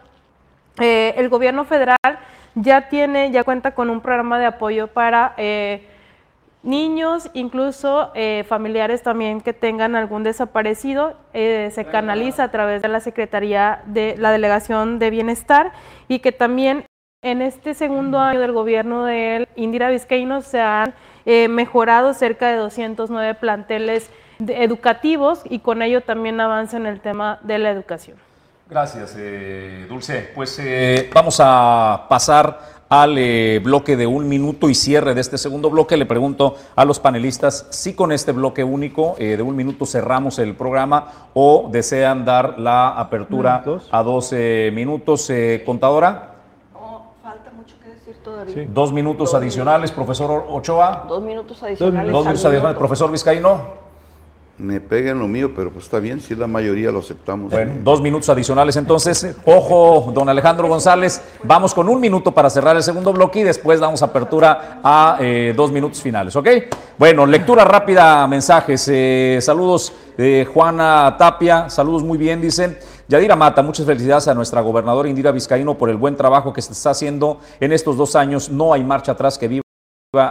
[0.79, 1.97] eh, el gobierno federal
[2.55, 5.87] ya tiene, ya cuenta con un programa de apoyo para eh,
[6.61, 12.87] niños, incluso eh, familiares también que tengan algún desaparecido, eh, se canaliza a través de
[12.87, 15.73] la Secretaría de la Delegación de Bienestar
[16.07, 16.85] y que también
[17.23, 20.93] en este segundo año del gobierno de Indira Vizcaíno se han
[21.25, 24.09] mejorado cerca de 209 planteles
[24.39, 28.17] educativos y con ello también avanza en el tema de la educación.
[28.69, 30.31] Gracias, eh, Dulce.
[30.33, 35.37] Pues eh, vamos a pasar al eh, bloque de un minuto y cierre de este
[35.37, 35.97] segundo bloque.
[35.97, 40.55] Le pregunto a los panelistas si con este bloque único de un minuto cerramos el
[40.55, 45.31] programa o desean dar la apertura a 12 minutos.
[45.65, 46.32] contadora.
[48.23, 48.65] Todavía.
[48.67, 51.05] Dos minutos adicionales, profesor Ochoa.
[51.07, 52.11] Dos minutos adicionales.
[52.11, 53.83] Dos minutos adicionales, profesor Vizcaíno.
[54.57, 57.51] me peguen lo mío, pero pues está bien, si la mayoría lo aceptamos.
[57.51, 59.35] Bueno, dos minutos adicionales entonces.
[59.45, 63.79] Ojo, don Alejandro González, vamos con un minuto para cerrar el segundo bloque y después
[63.79, 66.47] damos apertura a eh, dos minutos finales, ¿ok?
[66.97, 68.87] Bueno, lectura rápida, mensajes.
[68.91, 72.77] Eh, saludos de Juana Tapia, saludos muy bien, dicen.
[73.13, 76.73] Yadira Mata, muchas felicidades a nuestra gobernadora Indira Vizcaíno por el buen trabajo que se
[76.73, 78.49] está haciendo en estos dos años.
[78.49, 79.63] No hay marcha atrás que viva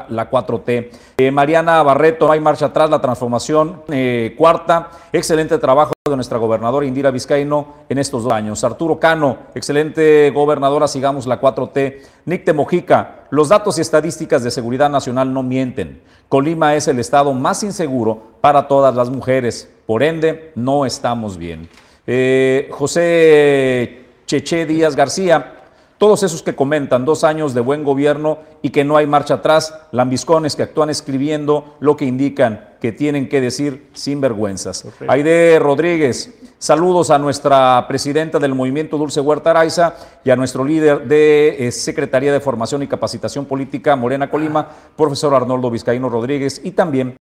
[0.08, 0.90] la 4T.
[1.16, 3.84] Eh, Mariana Barreto, no hay marcha atrás, la transformación.
[3.86, 8.64] Eh, cuarta, excelente trabajo de nuestra gobernadora Indira Vizcaíno en estos dos años.
[8.64, 12.02] Arturo Cano, excelente gobernadora, sigamos la 4T.
[12.24, 16.02] Nick Mojica, los datos y estadísticas de seguridad nacional no mienten.
[16.28, 21.68] Colima es el estado más inseguro para todas las mujeres, por ende, no estamos bien.
[22.07, 25.55] Eh, José Cheche Díaz García,
[25.98, 29.72] todos esos que comentan dos años de buen gobierno y que no hay marcha atrás,
[29.92, 34.84] lambiscones que actúan escribiendo lo que indican que tienen que decir sin vergüenzas.
[35.07, 39.94] Aide Rodríguez, saludos a nuestra presidenta del movimiento Dulce Huerta Araiza
[40.24, 45.32] y a nuestro líder de eh, Secretaría de Formación y Capacitación Política Morena Colima, profesor
[45.32, 47.14] Arnoldo Vizcaíno Rodríguez, y también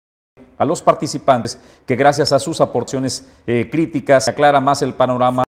[0.61, 5.43] a los participantes que gracias a sus aportaciones eh, críticas aclara más el panorama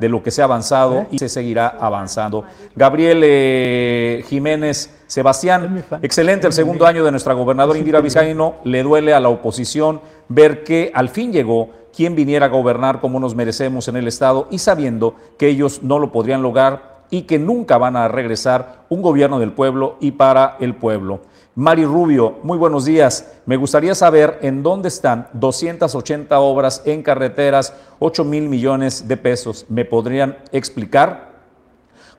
[0.00, 2.44] de lo que se ha avanzado y se seguirá avanzando.
[2.74, 8.54] Gabriel eh, Jiménez Sebastián, excelente el segundo año de nuestra gobernadora Indira Vizcaíno.
[8.64, 13.20] Le duele a la oposición ver que al fin llegó quien viniera a gobernar como
[13.20, 17.38] nos merecemos en el Estado y sabiendo que ellos no lo podrían lograr y que
[17.38, 21.20] nunca van a regresar un gobierno del pueblo y para el pueblo.
[21.58, 23.32] Mari Rubio, muy buenos días.
[23.46, 29.64] Me gustaría saber en dónde están 280 obras en carreteras, 8 mil millones de pesos.
[29.70, 31.30] ¿Me podrían explicar?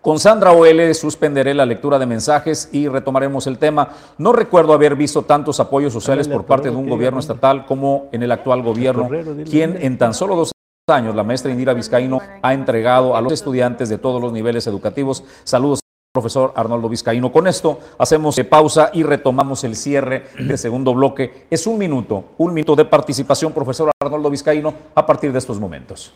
[0.02, 3.90] Con Sandra OL suspenderé la lectura de mensajes y retomaremos el tema.
[4.18, 8.24] No recuerdo haber visto tantos apoyos sociales por parte de un gobierno estatal como en
[8.24, 9.08] el actual gobierno,
[9.48, 10.52] quien en tan solo dos
[10.90, 15.24] años la maestra Indira Vizcaíno ha entregado a los estudiantes de todos los niveles educativos.
[15.44, 15.82] Saludos
[16.18, 17.32] profesor Arnoldo Vizcaíno.
[17.32, 21.46] Con esto hacemos pausa y retomamos el cierre del segundo bloque.
[21.48, 26.12] Es un minuto, un minuto de participación, profesor Arnoldo Vizcaíno, a partir de estos momentos.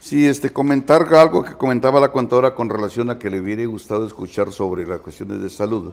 [0.00, 4.06] Sí, este, comentar algo que comentaba la contadora con relación a que le hubiera gustado
[4.06, 5.92] escuchar sobre las cuestiones de salud.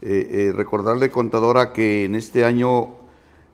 [0.00, 2.94] Eh, eh, recordarle, contadora, que en este año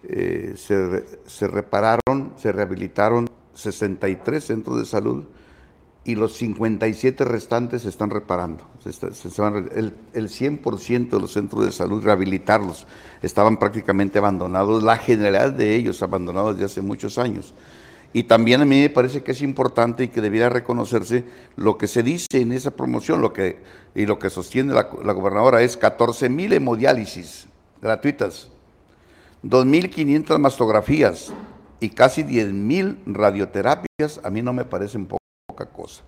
[0.02, 5.24] eh, se repararon, se rehabilitaron 63 centros de salud
[6.04, 8.64] y los 57 restantes se están reparando.
[8.84, 12.86] el, el 100% de los centros de salud, rehabilitarlos,
[13.22, 17.54] estaban prácticamente abandonados, la generalidad de ellos abandonados desde hace muchos años.
[18.12, 21.24] Y también a mí me parece que es importante y que debiera reconocerse
[21.56, 23.62] lo que se dice en esa promoción lo que,
[23.94, 27.46] y lo que sostiene la, la gobernadora es 14 mil hemodiálisis
[27.80, 28.48] gratuitas,
[29.44, 31.32] 2.500 mastografías
[31.80, 35.21] y casi 10.000 radioterapias, a mí no me parecen poco
[35.54, 36.02] cosa.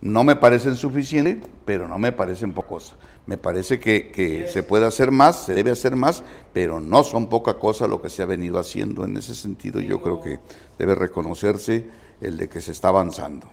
[0.00, 2.94] No me parecen suficientes, pero no me parecen pocos.
[3.26, 6.22] Me parece que, se puede hacer más, se debe hacer más,
[6.52, 9.04] pero no son poca cosa lo que se ha venido haciendo.
[9.04, 10.38] En ese sentido, yo creo que
[10.78, 11.88] debe reconocerse
[12.20, 13.48] el de que se está avanzando.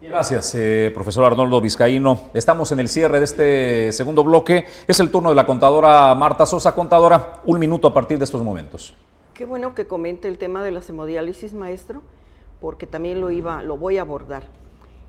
[0.00, 2.30] Gracias, eh, profesor Arnoldo Vizcaíno.
[2.32, 4.64] Estamos en el cierre de este segundo bloque.
[4.86, 6.72] Es el turno de la contadora Marta Sosa.
[6.74, 8.94] Contadora, un minuto a partir de estos momentos.
[9.34, 12.02] Qué bueno que comente el tema de la hemodiálisis, maestro,
[12.60, 14.44] porque también lo iba, lo voy a abordar.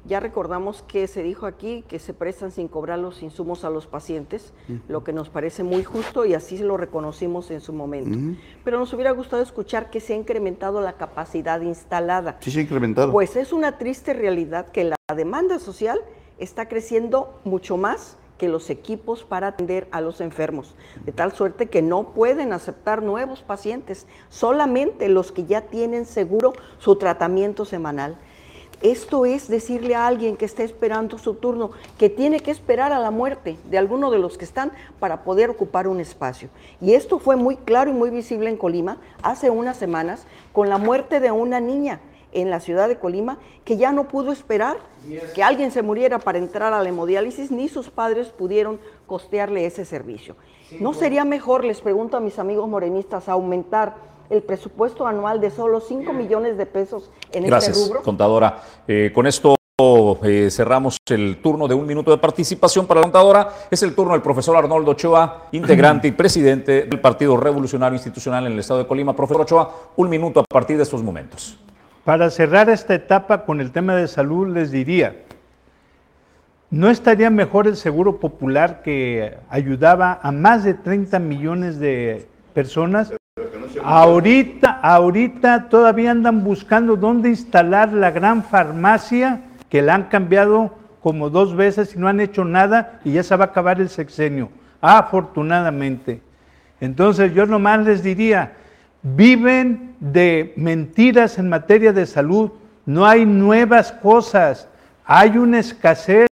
[0.05, 3.85] Ya recordamos que se dijo aquí que se prestan sin cobrar los insumos a los
[3.85, 4.51] pacientes,
[4.87, 8.17] lo que nos parece muy justo y así lo reconocimos en su momento.
[8.63, 12.37] Pero nos hubiera gustado escuchar que se ha incrementado la capacidad instalada.
[12.39, 13.11] Sí, se ha incrementado.
[13.11, 16.01] Pues es una triste realidad que la demanda social
[16.39, 20.73] está creciendo mucho más que los equipos para atender a los enfermos,
[21.05, 26.53] de tal suerte que no pueden aceptar nuevos pacientes, solamente los que ya tienen seguro
[26.79, 28.17] su tratamiento semanal.
[28.81, 31.69] Esto es decirle a alguien que está esperando su turno
[31.99, 35.51] que tiene que esperar a la muerte de alguno de los que están para poder
[35.51, 36.49] ocupar un espacio.
[36.81, 40.79] Y esto fue muy claro y muy visible en Colima hace unas semanas con la
[40.79, 41.99] muerte de una niña
[42.31, 44.77] en la ciudad de Colima que ya no pudo esperar
[45.33, 49.85] que alguien se muriera para entrar a la hemodiálisis, ni sus padres pudieron costearle ese
[49.85, 50.35] servicio.
[50.79, 53.95] ¿No sería mejor, les pregunto a mis amigos morenistas, aumentar
[54.29, 58.03] el presupuesto anual de solo 5 millones de pesos en Gracias, este rubro.
[58.03, 58.61] contadora.
[58.87, 59.55] Eh, con esto
[60.23, 63.49] eh, cerramos el turno de un minuto de participación para la contadora.
[63.69, 68.53] Es el turno del profesor Arnoldo Ochoa, integrante y presidente del Partido Revolucionario Institucional en
[68.53, 69.15] el Estado de Colima.
[69.15, 71.57] Profesor Ochoa, un minuto a partir de estos momentos.
[72.03, 75.15] Para cerrar esta etapa con el tema de salud, les diría,
[76.69, 83.13] ¿no estaría mejor el Seguro Popular que ayudaba a más de 30 millones de personas
[83.83, 91.29] Ahorita, ahorita todavía andan buscando dónde instalar la gran farmacia que la han cambiado como
[91.29, 94.49] dos veces y no han hecho nada y ya se va a acabar el sexenio,
[94.81, 96.21] afortunadamente.
[96.81, 98.53] Entonces yo nomás les diría,
[99.03, 102.51] viven de mentiras en materia de salud,
[102.85, 104.67] no hay nuevas cosas,
[105.05, 106.27] hay una escasez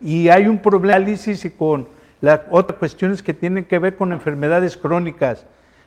[0.00, 1.88] y hay un problema de análisis y con
[2.20, 5.46] las otras cuestiones que tienen que ver con enfermedades crónicas.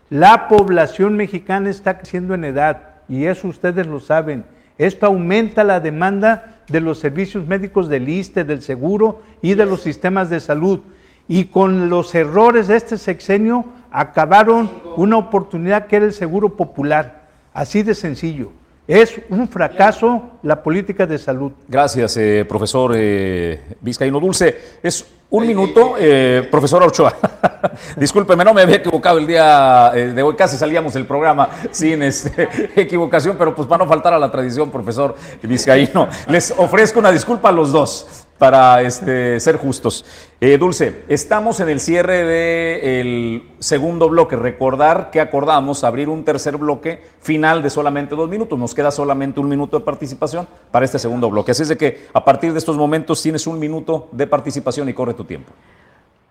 [0.09, 4.45] La población mexicana está creciendo en edad y eso ustedes lo saben.
[4.77, 9.81] Esto aumenta la demanda de los servicios médicos del ISTE, del seguro y de los
[9.81, 10.81] sistemas de salud.
[11.27, 17.21] Y con los errores de este sexenio acabaron una oportunidad que era el seguro popular.
[17.53, 18.51] Así de sencillo.
[18.87, 21.53] Es un fracaso la política de salud.
[21.67, 24.79] Gracias, eh, profesor eh, Vizcaíno Dulce.
[24.81, 27.15] Es un minuto, eh, profesor Ochoa.
[27.95, 32.49] Discúlpeme, no me había equivocado el día de hoy, casi salíamos del programa sin este,
[32.75, 37.49] equivocación, pero pues para no faltar a la tradición, profesor Vizcaíno, les ofrezco una disculpa
[37.49, 40.05] a los dos para este, ser justos.
[40.41, 44.35] Eh, Dulce, estamos en el cierre del segundo bloque.
[44.35, 48.59] Recordar que acordamos abrir un tercer bloque final de solamente dos minutos.
[48.59, 51.51] Nos queda solamente un minuto de participación para este segundo bloque.
[51.51, 54.93] Así es de que a partir de estos momentos tienes un minuto de participación y
[54.93, 55.53] corre tu tiempo.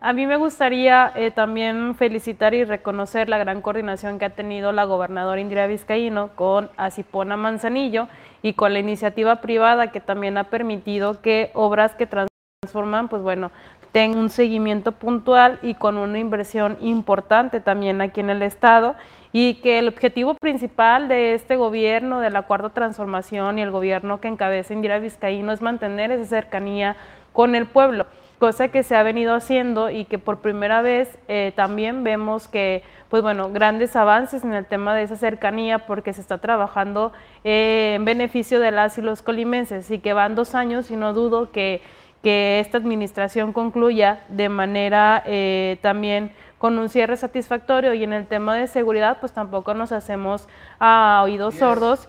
[0.04, 4.72] A mí me gustaría eh, también felicitar y reconocer la gran coordinación que ha tenido
[4.72, 8.08] la gobernadora Indira Vizcaíno con Asipona Manzanillo
[8.42, 13.50] y con la iniciativa privada que también ha permitido que obras que transforman, pues bueno,
[13.92, 18.96] tengan un seguimiento puntual y con una inversión importante también aquí en el Estado
[19.32, 24.20] y que el objetivo principal de este gobierno, de la cuarta transformación y el gobierno
[24.20, 26.96] que encabeza Indira Vizcaíno es mantener esa cercanía
[27.32, 28.06] con el pueblo
[28.42, 32.82] cosa que se ha venido haciendo y que por primera vez eh, también vemos que,
[33.08, 37.12] pues bueno, grandes avances en el tema de esa cercanía porque se está trabajando
[37.44, 41.12] eh, en beneficio de las y los colimenses y que van dos años y no
[41.12, 41.82] dudo que,
[42.24, 48.26] que esta administración concluya de manera eh, también con un cierre satisfactorio y en el
[48.26, 50.48] tema de seguridad pues tampoco nos hacemos
[50.80, 52.08] a oídos sordos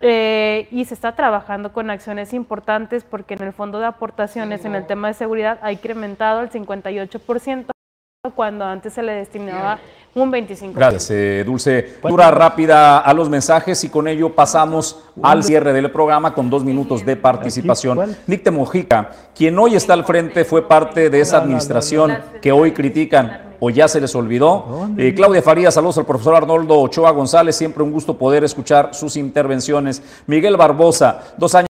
[0.00, 4.74] eh, y se está trabajando con acciones importantes porque en el fondo de aportaciones en
[4.74, 7.66] el tema de seguridad ha incrementado el 58%
[8.34, 9.78] cuando antes se le destinaba
[10.14, 10.72] un 25%.
[10.74, 11.94] Gracias, eh, Dulce.
[12.02, 16.64] Dura rápida a los mensajes y con ello pasamos al cierre del programa con dos
[16.64, 18.16] minutos de participación.
[18.26, 23.47] Nick Mojica, quien hoy está al frente, fue parte de esa administración que hoy critican
[23.60, 24.88] o ya se les olvidó.
[24.96, 29.16] Eh, Claudia Farías, saludos al profesor Arnoldo Ochoa González, siempre un gusto poder escuchar sus
[29.16, 30.02] intervenciones.
[30.26, 31.67] Miguel Barbosa, dos años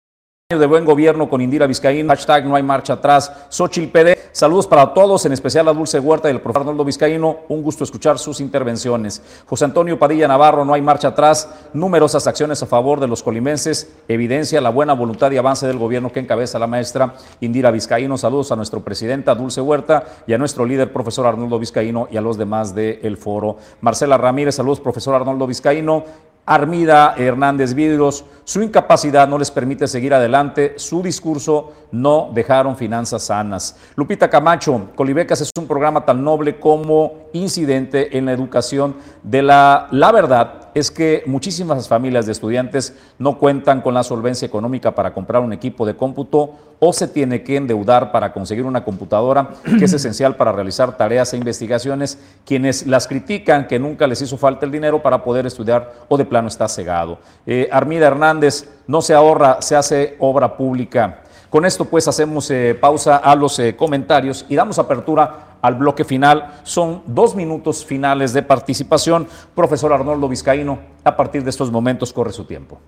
[0.59, 4.93] de buen gobierno con Indira Vizcaín, hashtag no hay marcha atrás, Xochil PD, saludos para
[4.93, 8.39] todos, en especial a Dulce Huerta y el profesor Arnoldo Vizcaíno, un gusto escuchar sus
[8.39, 9.21] intervenciones.
[9.45, 13.91] José Antonio Padilla Navarro, no hay marcha atrás, numerosas acciones a favor de los colimenses,
[14.07, 18.51] evidencia la buena voluntad y avance del gobierno que encabeza la maestra Indira Vizcaíno, saludos
[18.51, 22.37] a nuestro presidenta Dulce Huerta y a nuestro líder profesor Arnoldo Vizcaíno y a los
[22.37, 23.57] demás del foro.
[23.81, 26.03] Marcela Ramírez, saludos profesor Arnoldo Vizcaíno,
[26.45, 33.23] Armida Hernández Vidros, su incapacidad no les permite seguir adelante, su discurso no dejaron finanzas
[33.23, 33.77] sanas.
[33.95, 39.87] Lupita Camacho, Colibecas es un programa tan noble como incidente en la educación de la,
[39.91, 45.13] la verdad es que muchísimas familias de estudiantes no cuentan con la solvencia económica para
[45.13, 49.85] comprar un equipo de cómputo o se tiene que endeudar para conseguir una computadora que
[49.85, 52.17] es esencial para realizar tareas e investigaciones.
[52.45, 56.25] Quienes las critican que nunca les hizo falta el dinero para poder estudiar o de
[56.25, 57.19] plano está cegado.
[57.45, 61.21] Eh, Armida Hernández, no se ahorra, se hace obra pública.
[61.49, 66.03] Con esto pues hacemos eh, pausa a los eh, comentarios y damos apertura al bloque
[66.03, 66.59] final.
[66.63, 69.27] Son dos minutos finales de participación.
[69.55, 72.79] Profesor Arnoldo Vizcaíno, a partir de estos momentos corre su tiempo.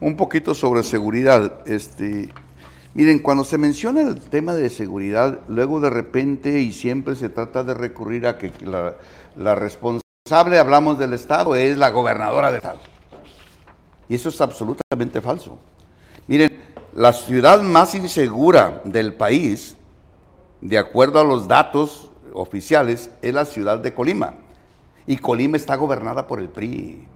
[0.00, 1.60] Un poquito sobre seguridad.
[1.64, 2.28] Este,
[2.92, 7.62] miren, cuando se menciona el tema de seguridad, luego de repente y siempre se trata
[7.62, 8.52] de recurrir a que
[9.36, 12.80] la, responsable, hablamos del Estado, es la gobernadora del Estado.
[14.08, 15.56] Y eso es absolutamente falso.
[16.26, 16.60] Miren,
[16.94, 19.76] la ciudad más insegura del país,
[20.60, 24.34] de acuerdo a los datos oficiales, es la ciudad de Colima.
[25.06, 27.06] Y Colima está gobernada por el PRI.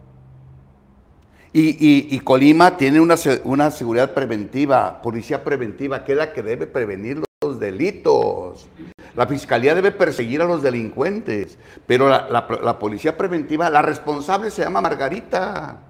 [1.53, 7.23] Y, Colima tiene una, una, seguridad preventiva, policía preventiva, que es la que debe prevenir
[7.43, 8.69] los delitos.
[9.17, 12.29] La fiscalía debe perseguir a los delincuentes, pero la,
[12.63, 15.81] la policía preventiva, la responsable se llama Margarita,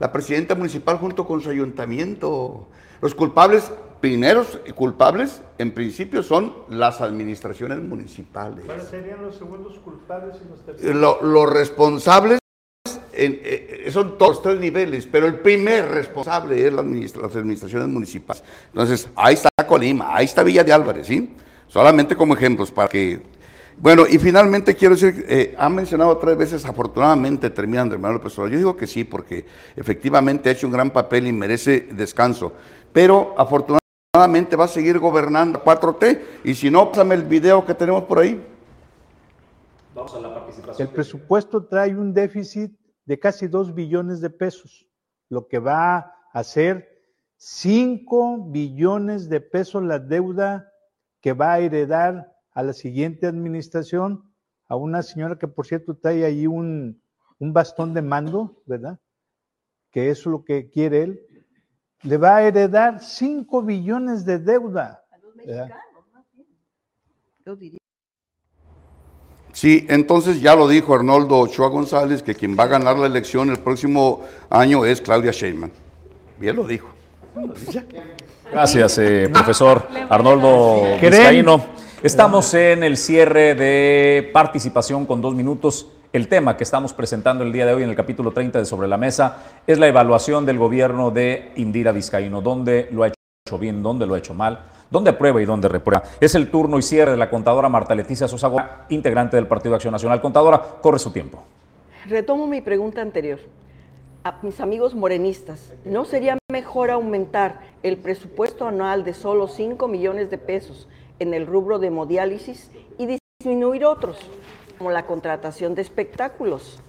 [0.00, 2.68] la presidenta municipal junto con su ayuntamiento.
[3.00, 3.70] Los culpables,
[4.02, 8.64] primeros culpables, en principio son las administraciones municipales.
[8.66, 11.22] ¿Cuáles serían los segundos culpables y los terceros?
[11.22, 12.38] los responsables
[13.12, 17.88] en, eh, son todos tres niveles, pero el primer responsable es la administra- las administraciones
[17.88, 18.42] municipales.
[18.72, 21.34] Entonces, ahí está Colima, ahí está Villa de Álvarez, ¿sí?
[21.68, 23.22] Solamente como ejemplos para que...
[23.78, 28.36] Bueno, y finalmente quiero decir, eh, ha mencionado tres veces, afortunadamente, termina Andrés Manuel López
[28.38, 28.52] Obrador.
[28.52, 29.46] Yo digo que sí, porque
[29.76, 32.52] efectivamente ha hecho un gran papel y merece descanso.
[32.92, 33.81] Pero afortunadamente
[34.14, 36.20] va a seguir gobernando 4T.
[36.44, 38.46] Y si no, pásame el video que tenemos por ahí.
[39.94, 40.86] Vamos a la participación.
[40.86, 44.86] El presupuesto trae un déficit de casi 2 billones de pesos,
[45.30, 46.90] lo que va a hacer
[47.38, 50.70] 5 billones de pesos la deuda
[51.22, 54.30] que va a heredar a la siguiente administración,
[54.68, 57.02] a una señora que por cierto trae ahí un,
[57.38, 59.00] un bastón de mando, ¿verdad?
[59.90, 61.31] Que eso es lo que quiere él.
[62.02, 65.02] Le va a heredar 5 billones de deuda.
[67.58, 67.78] diría.
[69.52, 73.50] Sí, entonces ya lo dijo Arnoldo Ochoa González, que quien va a ganar la elección
[73.50, 75.70] el próximo año es Claudia Sheinbaum.
[76.38, 76.88] Bien lo dijo.
[78.50, 80.98] Gracias, eh, profesor Arnoldo.
[81.00, 81.64] Vizcaíno.
[82.02, 85.86] Estamos en el cierre de participación con dos minutos.
[86.12, 88.86] El tema que estamos presentando el día de hoy en el capítulo 30 de Sobre
[88.86, 92.42] la Mesa es la evaluación del gobierno de Indira Vizcaíno.
[92.42, 93.82] ¿Dónde lo ha hecho bien?
[93.82, 94.58] ¿Dónde lo ha hecho mal?
[94.90, 96.02] ¿Dónde aprueba y dónde reprueba?
[96.20, 99.92] Es el turno y cierre de la contadora Marta Leticia Sosa integrante del Partido Acción
[99.92, 100.20] Nacional.
[100.20, 101.42] Contadora, corre su tiempo.
[102.04, 103.38] Retomo mi pregunta anterior.
[104.22, 110.30] A mis amigos morenistas, ¿no sería mejor aumentar el presupuesto anual de solo 5 millones
[110.30, 110.88] de pesos
[111.20, 114.18] en el rubro de hemodiálisis y disminuir otros,
[114.82, 116.80] como la contratación de espectáculos,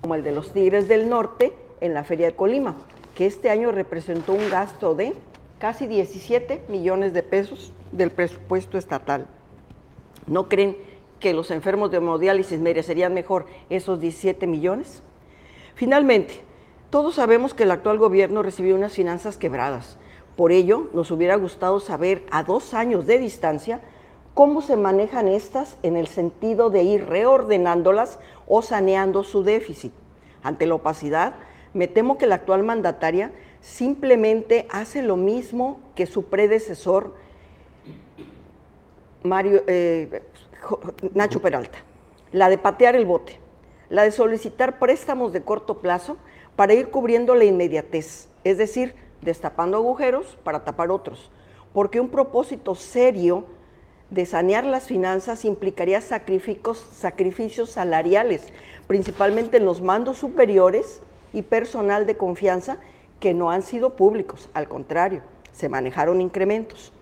[0.00, 1.52] como el de los Tigres del Norte
[1.82, 2.74] en la Feria de Colima,
[3.14, 5.12] que este año representó un gasto de
[5.58, 9.26] casi 17 millones de pesos del presupuesto estatal?
[10.26, 10.78] ¿No creen
[11.20, 15.02] que los enfermos de hemodiálisis merecerían mejor esos 17 millones?
[15.74, 16.40] Finalmente,
[16.88, 19.98] todos sabemos que el actual gobierno recibió unas finanzas quebradas.
[20.34, 23.82] Por ello, nos hubiera gustado saber a dos años de distancia
[24.34, 29.92] cómo se manejan estas en el sentido de ir reordenándolas o saneando su déficit.
[30.42, 31.34] Ante la opacidad,
[31.72, 37.14] me temo que la actual mandataria simplemente hace lo mismo que su predecesor
[39.22, 40.22] Mario, eh,
[41.14, 41.78] Nacho Peralta,
[42.30, 43.38] la de patear el bote,
[43.88, 46.18] la de solicitar préstamos de corto plazo
[46.56, 51.30] para ir cubriendo la inmediatez, es decir, destapando agujeros para tapar otros,
[51.72, 53.46] porque un propósito serio
[54.10, 58.52] de sanear las finanzas implicaría sacrificios, sacrificios salariales,
[58.86, 61.00] principalmente en los mandos superiores
[61.32, 62.78] y personal de confianza
[63.20, 65.22] que no han sido públicos, al contrario,
[65.52, 66.92] se manejaron incrementos.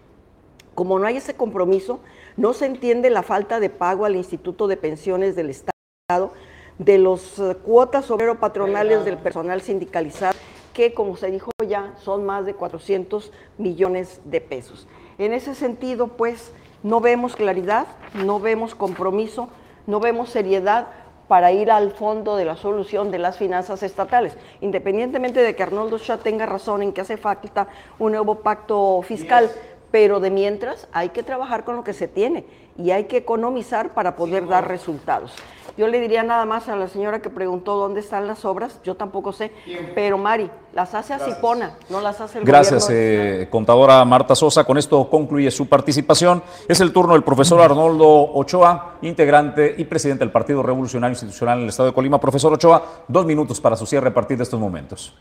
[0.74, 2.00] Como no hay ese compromiso,
[2.36, 6.32] no se entiende la falta de pago al Instituto de Pensiones del Estado
[6.78, 10.36] de las cuotas obrero patronales del personal sindicalizado,
[10.72, 14.88] que como se dijo ya, son más de 400 millones de pesos.
[15.18, 16.52] En ese sentido, pues,
[16.82, 19.48] no vemos claridad, no vemos compromiso,
[19.86, 20.88] no vemos seriedad
[21.28, 25.98] para ir al fondo de la solución de las finanzas estatales, independientemente de que Arnoldo
[25.98, 27.68] Shah tenga razón en que hace falta
[27.98, 29.50] un nuevo pacto fiscal,
[29.90, 32.44] pero de mientras hay que trabajar con lo que se tiene
[32.76, 35.34] y hay que economizar para poder dar resultados.
[35.78, 38.94] Yo le diría nada más a la señora que preguntó dónde están las obras, yo
[38.94, 39.52] tampoco sé,
[39.94, 43.42] pero Mari, las hace Asipona, no las hace el Gracias, gobierno.
[43.42, 44.64] eh, contadora Marta Sosa.
[44.64, 46.42] Con esto concluye su participación.
[46.68, 51.64] Es el turno del profesor Arnoldo Ochoa, integrante y presidente del Partido Revolucionario Institucional en
[51.64, 52.20] el Estado de Colima.
[52.20, 55.16] Profesor Ochoa, dos minutos para su cierre a partir de estos momentos.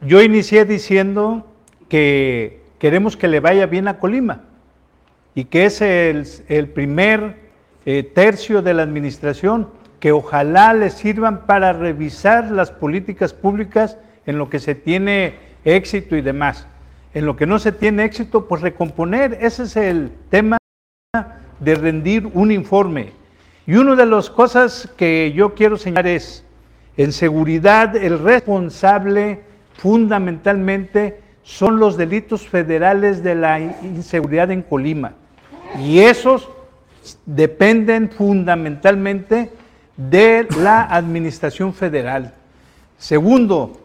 [0.00, 1.44] Yo inicié diciendo
[1.88, 4.44] que queremos que le vaya bien a Colima
[5.34, 7.47] y que es el, el primer
[7.90, 13.96] eh, tercio de la administración que ojalá le sirvan para revisar las políticas públicas
[14.26, 16.66] en lo que se tiene éxito y demás.
[17.14, 19.38] En lo que no se tiene éxito, pues recomponer.
[19.40, 20.58] Ese es el tema
[21.60, 23.12] de rendir un informe.
[23.66, 26.44] Y una de las cosas que yo quiero señalar es,
[26.98, 29.40] en seguridad, el responsable
[29.78, 35.14] fundamentalmente son los delitos federales de la inseguridad en Colima.
[35.80, 36.50] Y esos
[37.26, 39.50] dependen fundamentalmente
[39.96, 42.34] de la administración federal.
[42.98, 43.80] Segundo,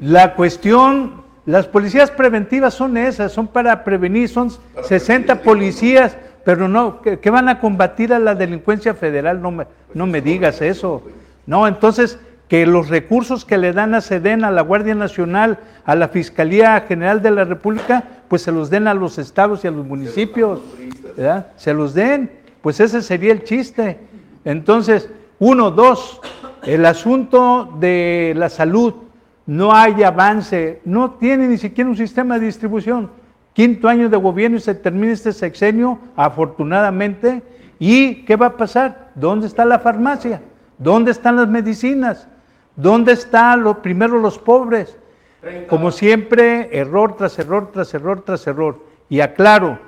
[0.00, 4.50] la cuestión, las policías preventivas son esas, son para prevenir, son
[4.82, 9.66] 60 policías, pero no, que, que van a combatir a la delincuencia federal, no me,
[9.94, 11.02] no me digas eso.
[11.46, 12.18] No, entonces,
[12.50, 16.80] que los recursos que le dan a SEDEN, a la Guardia Nacional, a la Fiscalía
[16.80, 20.60] General de la República, pues se los den a los estados y a los municipios,
[21.16, 21.46] ¿verdad?
[21.56, 22.30] Se los den,
[22.62, 23.98] pues ese sería el chiste.
[24.44, 26.20] Entonces, uno, dos,
[26.62, 28.94] el asunto de la salud,
[29.46, 33.10] no hay avance, no tiene ni siquiera un sistema de distribución.
[33.52, 37.42] Quinto año de gobierno y se termina este sexenio, afortunadamente.
[37.78, 39.10] ¿Y qué va a pasar?
[39.14, 40.40] ¿Dónde está la farmacia?
[40.78, 42.28] ¿Dónde están las medicinas?
[42.76, 44.96] ¿Dónde están los, primero los pobres?
[45.68, 48.84] Como siempre, error tras error, tras error, tras error.
[49.08, 49.78] Y aclaro,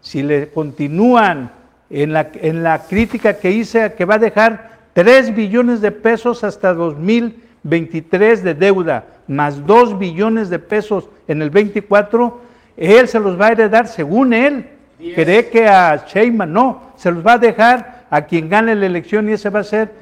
[0.00, 1.52] si le continúan
[1.90, 6.42] en la, en la crítica que hice, que va a dejar 3 billones de pesos
[6.42, 12.40] hasta 2023 de deuda, más 2 billones de pesos en el 24,
[12.76, 14.70] él se los va a heredar según él.
[14.98, 19.28] Cree que a Sheyman no, se los va a dejar a quien gane la elección
[19.28, 19.92] y ese va a ser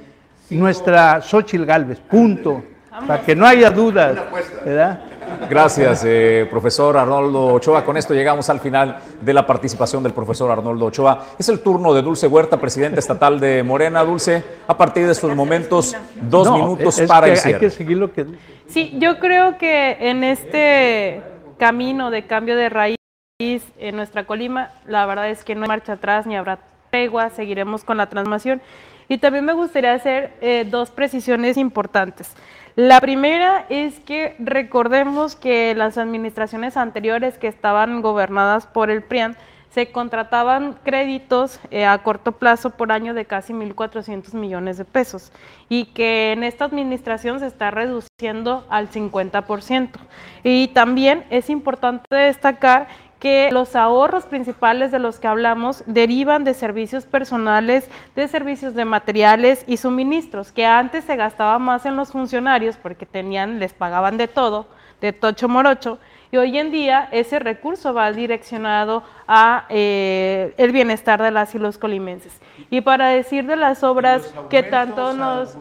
[0.51, 2.63] nuestra Xochitl Galvez, punto.
[3.07, 4.17] Para que no haya dudas.
[4.65, 5.01] ¿verdad?
[5.49, 7.85] Gracias, eh, profesor Arnoldo Ochoa.
[7.85, 11.25] Con esto llegamos al final de la participación del profesor Arnoldo Ochoa.
[11.39, 14.05] Es el turno de Dulce Huerta, presidente estatal de Morena.
[14.05, 17.71] Dulce, a partir de estos momentos, dos No, minutos es- para que el Hay que
[17.71, 18.27] seguir lo que
[18.69, 21.23] Sí, yo creo que en este
[21.59, 22.97] camino de cambio de raíz
[23.41, 26.59] en nuestra Colima, la verdad es que no hay marcha atrás ni habrá
[26.91, 28.63] tregua, seguiremos con la transformación.
[29.09, 32.33] Y también me gustaría hacer eh, dos precisiones importantes.
[32.77, 39.37] La primera es que recordemos que las administraciones anteriores que estaban gobernadas por el PRIAN
[39.71, 45.31] se contrataban créditos eh, a corto plazo por año de casi 1.400 millones de pesos
[45.69, 49.91] y que en esta administración se está reduciendo al 50%.
[50.43, 52.89] Y también es importante destacar
[53.25, 58.85] que los ahorros principales de los que hablamos derivan de servicios personales, de servicios de
[58.85, 64.19] materiales y suministros, que antes se gastaba más en los funcionarios porque tenían, les pagaban
[64.19, 64.67] de todo,
[65.01, 65.99] de tocho morocho,
[66.33, 71.59] y hoy en día ese recurso va direccionado a eh, el bienestar de las y
[71.59, 72.39] los colimenses.
[72.69, 75.57] Y para decir de las obras que tanto nos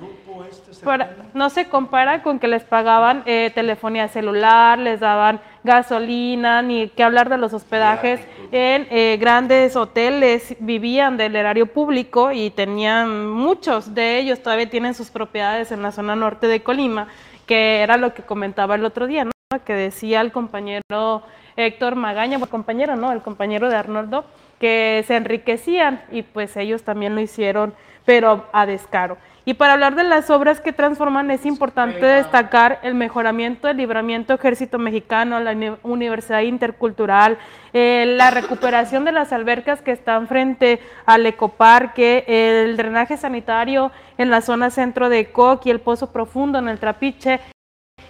[0.84, 6.90] para- no se compara con que les pagaban eh, telefonía celular, les daban gasolina, ni
[6.90, 8.20] que hablar de los hospedajes
[8.52, 14.94] en eh, grandes hoteles, vivían del erario público y tenían muchos de ellos, todavía tienen
[14.94, 17.08] sus propiedades en la zona norte de Colima,
[17.46, 19.32] que era lo que comentaba el otro día, ¿no?
[19.66, 21.24] que decía el compañero
[21.56, 23.12] Héctor Magaña, bueno, compañero, ¿no?
[23.12, 24.26] El compañero de Arnoldo,
[24.60, 27.74] que se enriquecían y pues ellos también lo hicieron,
[28.06, 29.18] pero a descaro.
[29.46, 34.34] Y para hablar de las obras que transforman es importante destacar el mejoramiento del libramiento
[34.34, 37.38] ejército mexicano, la uni- universidad intercultural,
[37.74, 44.30] eh, la recuperación de las albercas que están frente al ecoparque, el drenaje sanitario en
[44.30, 47.42] la zona centro de Coq y el pozo profundo en el Trapiche,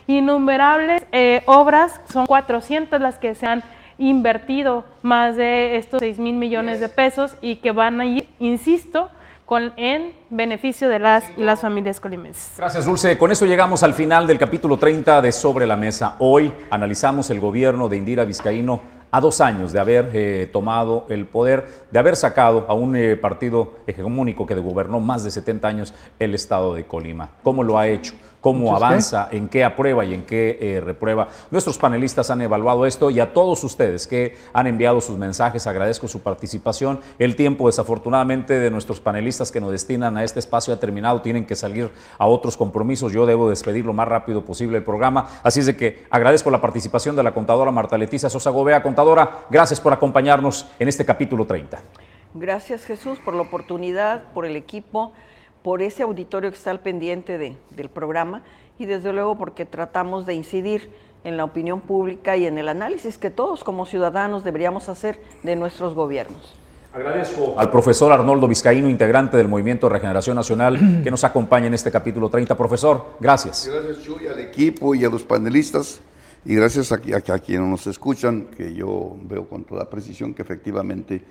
[0.05, 3.63] innumerables eh, obras, son 400 las que se han
[3.97, 9.09] invertido más de estos 6 mil millones de pesos y que van a ir, insisto,
[9.45, 12.53] con, en beneficio de las familias colimenses.
[12.57, 13.17] Gracias, Dulce.
[13.17, 16.15] Con eso llegamos al final del capítulo 30 de Sobre la Mesa.
[16.19, 18.81] Hoy analizamos el gobierno de Indira Vizcaíno
[19.13, 23.15] a dos años de haber eh, tomado el poder, de haber sacado a un eh,
[23.15, 27.29] partido hegemónico que gobernó más de 70 años el estado de Colima.
[27.43, 28.15] ¿Cómo lo ha hecho?
[28.43, 29.29] ¿Cómo Muchas avanza?
[29.31, 31.29] ¿En qué aprueba y en qué eh, reprueba?
[31.49, 36.09] Nuestros panelistas han evaluado esto y a todos ustedes que han enviado sus mensajes, agradezco
[36.09, 36.99] su participación.
[37.19, 41.45] El tiempo, desafortunadamente, de nuestros panelistas que nos destinan a este espacio ha terminado, tienen
[41.45, 43.13] que salir a otros compromisos.
[43.13, 45.39] Yo debo despedir lo más rápido posible el programa.
[45.41, 48.83] Así es de que agradezco la participación de la contadora Marta Leticia Sosa Gobea.
[48.83, 51.81] Contadora, gracias por acompañarnos en este capítulo 30.
[52.33, 55.13] Gracias Jesús por la oportunidad, por el equipo,
[55.63, 58.41] por ese auditorio que está al pendiente de- del programa
[58.77, 60.89] y desde luego porque tratamos de incidir
[61.23, 65.55] en la opinión pública y en el análisis que todos como ciudadanos deberíamos hacer de
[65.55, 66.55] nuestros gobiernos.
[66.93, 71.73] Agradezco al profesor Arnoldo Vizcaíno, integrante del Movimiento de Regeneración Nacional, que nos acompaña en
[71.73, 72.55] este capítulo 30.
[72.55, 73.67] Profesor, gracias.
[73.71, 76.01] Gracias, Chuy, al equipo y a los panelistas.
[76.45, 80.41] Y gracias a, a- a quienes nos escuchan, que yo veo con toda precisión que
[80.43, 81.23] efectivamente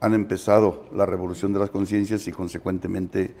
[0.00, 3.34] han empezado la revolución de las conciencias y consecuentemente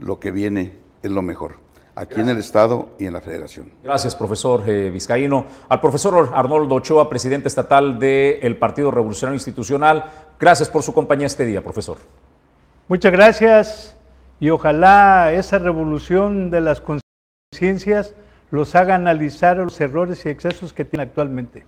[0.00, 0.72] lo que viene
[1.02, 1.56] es lo mejor,
[1.94, 3.72] aquí en el Estado y en la Federación.
[3.82, 5.46] Gracias, profesor eh, Vizcaíno.
[5.68, 11.44] Al profesor Arnoldo Ochoa, presidente estatal del Partido Revolucionario Institucional, gracias por su compañía este
[11.44, 11.98] día, profesor.
[12.88, 13.96] Muchas gracias
[14.40, 18.14] y ojalá esa revolución de las conciencias
[18.50, 21.64] los haga analizar los errores y excesos que tiene actualmente.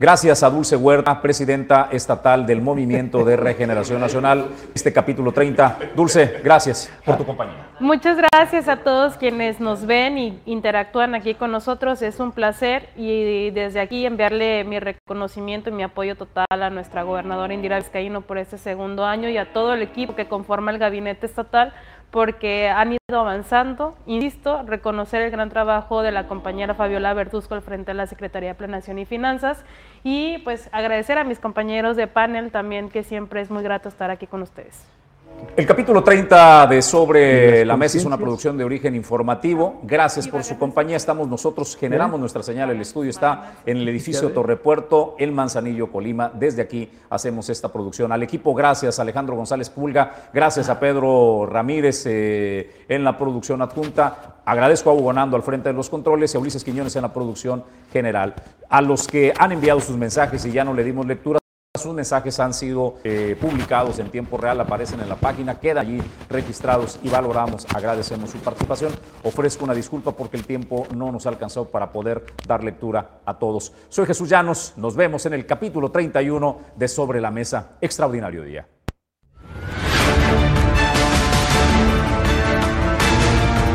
[0.00, 5.78] Gracias a Dulce Huerta, presidenta estatal del Movimiento de Regeneración Nacional, este capítulo 30.
[5.94, 7.68] Dulce, gracias por tu compañía.
[7.80, 12.00] Muchas gracias a todos quienes nos ven y interactúan aquí con nosotros.
[12.00, 17.02] Es un placer y desde aquí enviarle mi reconocimiento y mi apoyo total a nuestra
[17.02, 20.78] gobernadora Indira Vizcaíno por este segundo año y a todo el equipo que conforma el
[20.78, 21.74] gabinete estatal
[22.10, 23.96] porque han ido avanzando.
[24.06, 28.50] Insisto, reconocer el gran trabajo de la compañera Fabiola Verduzco al frente de la Secretaría
[28.50, 29.64] de Planeación y Finanzas
[30.02, 34.10] y pues agradecer a mis compañeros de panel también, que siempre es muy grato estar
[34.10, 34.86] aquí con ustedes.
[35.56, 39.80] El capítulo 30 de Sobre la Mesa es una producción de origen informativo.
[39.82, 40.96] Gracias por su compañía.
[40.96, 42.70] Estamos nosotros, generamos nuestra señal.
[42.70, 46.30] El estudio está en el edificio Torrepuerto, el Manzanillo, Colima.
[46.32, 48.12] Desde aquí hacemos esta producción.
[48.12, 49.00] Al equipo, gracias.
[49.00, 50.30] Alejandro González Pulga.
[50.32, 54.36] Gracias a Pedro Ramírez eh, en la producción adjunta.
[54.44, 57.12] Agradezco a Hugo Nando al frente de los controles y a Ulises Quiñones en la
[57.12, 58.34] producción general.
[58.68, 61.39] A los que han enviado sus mensajes y ya no le dimos lectura.
[61.78, 66.02] Sus mensajes han sido eh, publicados en tiempo real, aparecen en la página, quedan allí
[66.28, 68.92] registrados y valoramos, agradecemos su participación.
[69.22, 73.72] Ofrezco una disculpa porque el tiempo no nos alcanzó para poder dar lectura a todos.
[73.88, 77.76] Soy Jesús Llanos, nos vemos en el capítulo 31 de Sobre la Mesa.
[77.80, 78.66] Extraordinario día.